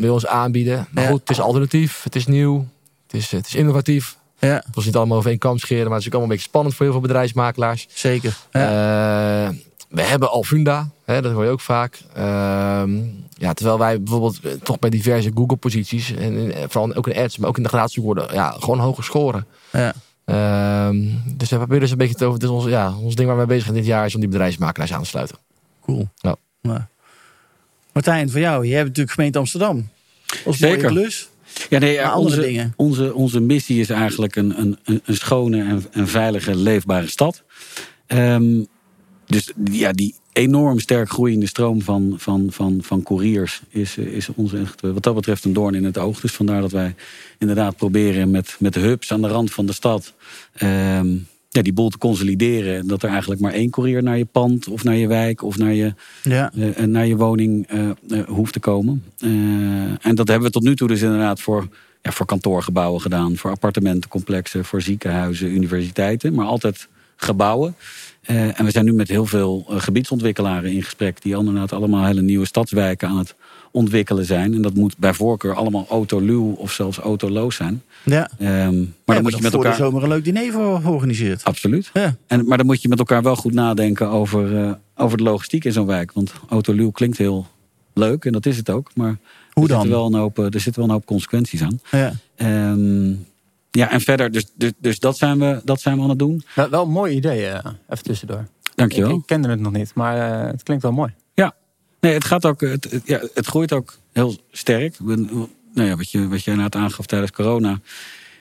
[0.00, 0.86] bij ons aanbieden.
[0.90, 1.10] Maar Ja.
[1.10, 2.66] goed, het is alternatief, het is nieuw,
[3.06, 4.16] het is, het is innovatief.
[4.38, 6.36] Ja, Het was niet allemaal over één kam scheren, maar het is ook allemaal een
[6.36, 7.86] beetje spannend voor heel veel bedrijfsmakelaars.
[7.94, 8.36] zeker.
[8.52, 9.52] Ja.
[9.96, 12.00] We hebben Alfunda, hè, dat hoor je ook vaak.
[12.14, 12.98] Ehm,
[13.38, 17.48] ja, terwijl wij bijvoorbeeld eh, toch bij diverse Google-posities, en vooral ook in ads, maar
[17.48, 19.46] ook in de gratis worden, ja, gewoon hoger scoren.
[19.72, 19.94] Ja.
[20.24, 20.96] Ehm,
[21.36, 22.38] dus we proberen dus een beetje te over.
[22.38, 24.28] Dus ons, ja, ons ding waar we mee bezig zijn dit jaar is om die
[24.28, 25.36] bedrijfsmakelaars aan te sluiten.
[25.82, 26.08] Cool.
[26.16, 26.36] Ja.
[26.60, 26.88] Ja.
[27.92, 28.66] Martijn, voor jou.
[28.66, 29.88] Je hebt natuurlijk gemeente Amsterdam.
[30.44, 30.88] Als Zeker.
[30.88, 31.28] klus.
[31.68, 32.72] Ja, nee, Maar andere onze, dingen.
[32.76, 37.42] Onze, onze missie is eigenlijk een, een, een schone en, en veilige, leefbare stad.
[38.06, 38.62] Ehm,
[39.26, 44.52] dus ja, die enorm sterk groeiende stroom van, van, van, van couriers is, is ons
[44.52, 46.20] echt eh, wat dat betreft een doorn in het oog.
[46.20, 46.94] Dus vandaar dat wij
[47.38, 50.12] inderdaad proberen met, met hubs aan de rand van de stad
[50.52, 51.16] ehm,
[51.48, 52.86] ja, die boel te consolideren.
[52.86, 55.72] Dat er eigenlijk maar één courier naar je pand of naar je wijk of naar
[55.74, 56.52] je, Ja.
[56.52, 59.04] eh, naar je woning eh, eh, hoeft te komen.
[59.18, 59.30] Eh,
[60.06, 61.68] en dat hebben we tot nu toe dus inderdaad voor,
[62.02, 67.74] ja, voor kantoorgebouwen gedaan, voor appartementencomplexen, voor ziekenhuizen, universiteiten, maar altijd gebouwen.
[68.26, 72.04] Eh, en we zijn nu met heel veel eh, gebiedsontwikkelaren in gesprek, die inderdaad allemaal
[72.04, 73.34] hele nieuwe stadswijken aan het
[73.70, 74.54] ontwikkelen zijn.
[74.54, 77.82] En dat moet bij voorkeur allemaal autoluw of zelfs autoloos zijn.
[78.04, 78.30] ja.
[78.38, 78.56] Ehm, maar
[79.06, 79.76] Ja, dan moet je met voor elkaar.
[79.78, 81.44] de zomer een leuk diner voor georganiseerd.
[81.44, 81.90] Absoluut.
[81.92, 82.16] Ja.
[82.26, 85.64] En, maar dan moet je met elkaar wel goed nadenken over, eh, over de logistiek
[85.64, 86.12] in zo'n wijk.
[86.12, 87.46] Want autoluw klinkt heel
[87.94, 88.90] leuk en dat is het ook.
[88.94, 89.16] Maar
[89.52, 89.80] Hoe er dan?
[89.80, 91.80] Zitten wel een hoop, er zitten wel een hoop consequenties aan.
[91.90, 92.12] Ja.
[92.36, 93.12] Ehm,
[93.76, 96.42] ja, en verder, dus, dus, dus dat, zijn we, dat zijn we aan het doen.
[96.54, 98.38] Wel, wel een mooi idee, eh, even tussendoor.
[98.40, 99.16] Ik, Dankjewel.
[99.16, 101.14] ik kende het nog niet, maar eh, het klinkt wel mooi.
[102.00, 104.96] Nee, het gaat ook, het, het- ja, het groeit ook heel sterk.
[104.98, 107.80] We- Nou ja, wat, je, wat jij net aangaf tijdens corona,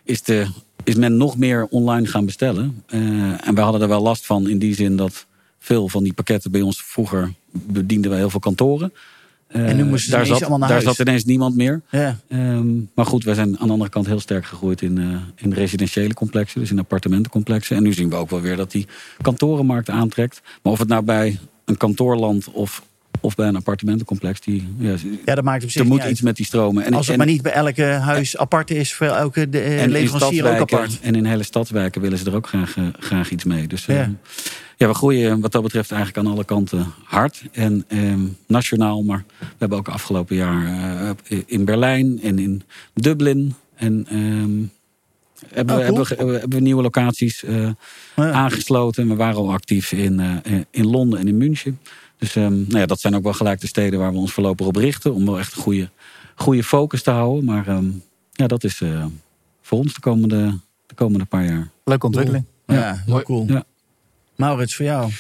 [0.03, 0.47] is, de,
[0.83, 2.83] is men nog meer online gaan bestellen.
[2.87, 2.99] Eh,
[3.47, 5.25] en wij hadden er wel last van in die zin dat
[5.59, 8.93] veel van die pakketten bij ons vroeger bedienden wij heel veel kantoren.
[9.55, 10.95] Eh, En nu moesten ze daar zat, allemaal naar daar huis.
[10.97, 11.81] zat ineens niemand meer.
[11.89, 12.19] Ja.
[12.29, 15.53] Ehm, maar goed, wij zijn aan de andere kant heel sterk gegroeid in, eh, in
[15.53, 17.75] residentiële complexen, dus in appartementencomplexen.
[17.75, 18.87] En nu zien we ook wel weer dat die
[19.21, 20.41] kantorenmarkt aantrekt.
[20.63, 22.83] Maar of het nou bij een kantoorland of,
[23.19, 24.95] of bij een appartementencomplex, die, ja,
[25.25, 26.11] ja, dat maakt op zich er moet uit.
[26.11, 26.83] iets met die stromen.
[26.85, 29.81] En, Als het en- maar niet bij elke huis apart is, voor elke de, eh,
[29.83, 30.99] en leverancier ook apart.
[31.01, 33.67] en in hele stadswijken willen ze er ook graag, eh, graag iets mee.
[33.67, 34.07] Dus eh.
[34.77, 34.87] Ja.
[34.87, 37.43] we groeien wat dat betreft eigenlijk aan alle kanten hard.
[37.51, 40.65] En ehm, nationaal, maar we hebben ook afgelopen jaar
[41.23, 42.63] eh, in Berlijn en in
[42.93, 43.53] Dublin.
[43.75, 44.63] En ehm,
[45.55, 46.05] hebben, Oh, we, cool.
[46.07, 47.69] hebben, we, hebben we nieuwe locaties eh,
[48.15, 48.31] Ja.
[48.31, 49.07] aangesloten.
[49.07, 51.79] We waren al actief in, eh, in Londen en in München.
[52.17, 54.67] Dus ehm, nou ja, dat zijn ook wel gelijk de steden waar we ons voorlopig
[54.67, 55.13] op richten.
[55.13, 55.89] Om wel echt een goede,
[56.35, 57.45] goede focus te houden.
[57.45, 57.65] Maar
[58.35, 59.05] ja, dat is eh,
[59.61, 61.69] voor ons de komende, de komende paar jaar.
[61.83, 62.45] Leuke ontwikkeling.
[62.65, 63.45] Ja, heel cool.
[63.47, 63.63] Ja.
[64.35, 65.11] Maurits, voor jou.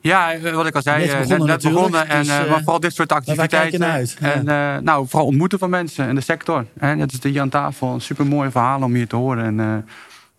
[0.00, 2.08] Ja, wat ik al zei, Net eh, net, begonnen net natuurlijk, begonnen.
[2.08, 3.80] En, dus, eh, eh, maar vooral dit soort waar kijk je activiteiten.
[3.80, 4.16] naar uit?
[4.20, 4.32] Ja.
[4.32, 6.66] En eh, nou, vooral ontmoeten van mensen in de sector.
[6.78, 6.94] Hè.
[6.94, 7.94] Net als hier aan tafel.
[7.94, 9.44] Een super mooie verhalen om hier te horen.
[9.44, 9.66] En, eh,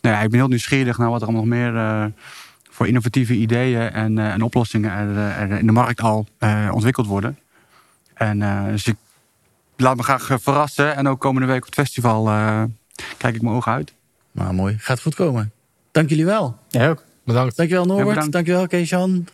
[0.01, 2.05] nou ja, ik ben heel nieuwsgierig naar wat er allemaal nog meer eh,
[2.69, 7.38] voor innovatieve ideeën en, eh, en oplossingen er, in de markt al eh, ontwikkeld worden.
[8.13, 8.95] En eh, dus ik
[9.78, 10.95] laat me graag verrassen.
[10.95, 12.63] En ook komende week op het festival eh,
[13.17, 13.93] kijk ik mijn ogen uit.
[14.32, 14.75] Nou, mooi.
[14.80, 15.51] Gaat goed komen.
[15.91, 16.57] Dank jullie wel.
[16.69, 17.03] Jij ook.
[17.28, 17.55] Bedankt.
[17.57, 18.09] Dankjewel Ja, Norbert.
[18.09, 18.32] bedankt.
[18.32, 19.28] Dankjewel Kees-Jan.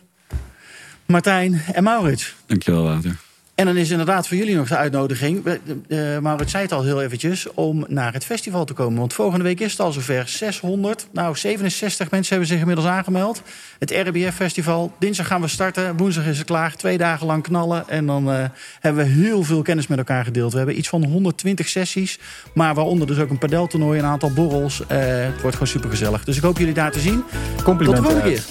[1.06, 2.34] Martijn en Maurits.
[2.46, 3.16] Dankjewel, Wouter.
[3.54, 5.42] En dan is inderdaad voor jullie nog de uitnodiging.
[5.42, 7.46] We- eh, Maurits zei het al heel eventjes.
[7.54, 8.98] Om naar het festival te komen.
[8.98, 10.28] Want volgende week is het al zover.
[10.28, 13.42] 600, nou 67 mensen hebben zich inmiddels aangemeld.
[13.78, 14.92] Het RBF Festival.
[14.98, 15.96] Dinsdag gaan we starten.
[15.96, 16.76] Woensdag is het klaar.
[16.76, 17.88] Twee dagen lang knallen.
[17.88, 18.44] En dan eh,
[18.80, 20.50] hebben we heel veel kennis met elkaar gedeeld.
[20.52, 22.18] We hebben iets van 120 sessies.
[22.54, 23.98] Maar waaronder dus ook een padeltoernooi.
[23.98, 24.86] Een aantal borrels.
[24.86, 26.24] Eh, het wordt gewoon super gezellig.
[26.24, 27.22] Dus ik hoop jullie daar te zien.
[27.30, 28.04] Tot de Complimenten.
[28.04, 28.44] volgende keer.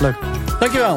[0.00, 0.16] Leuk.
[0.58, 0.96] Dankjewel.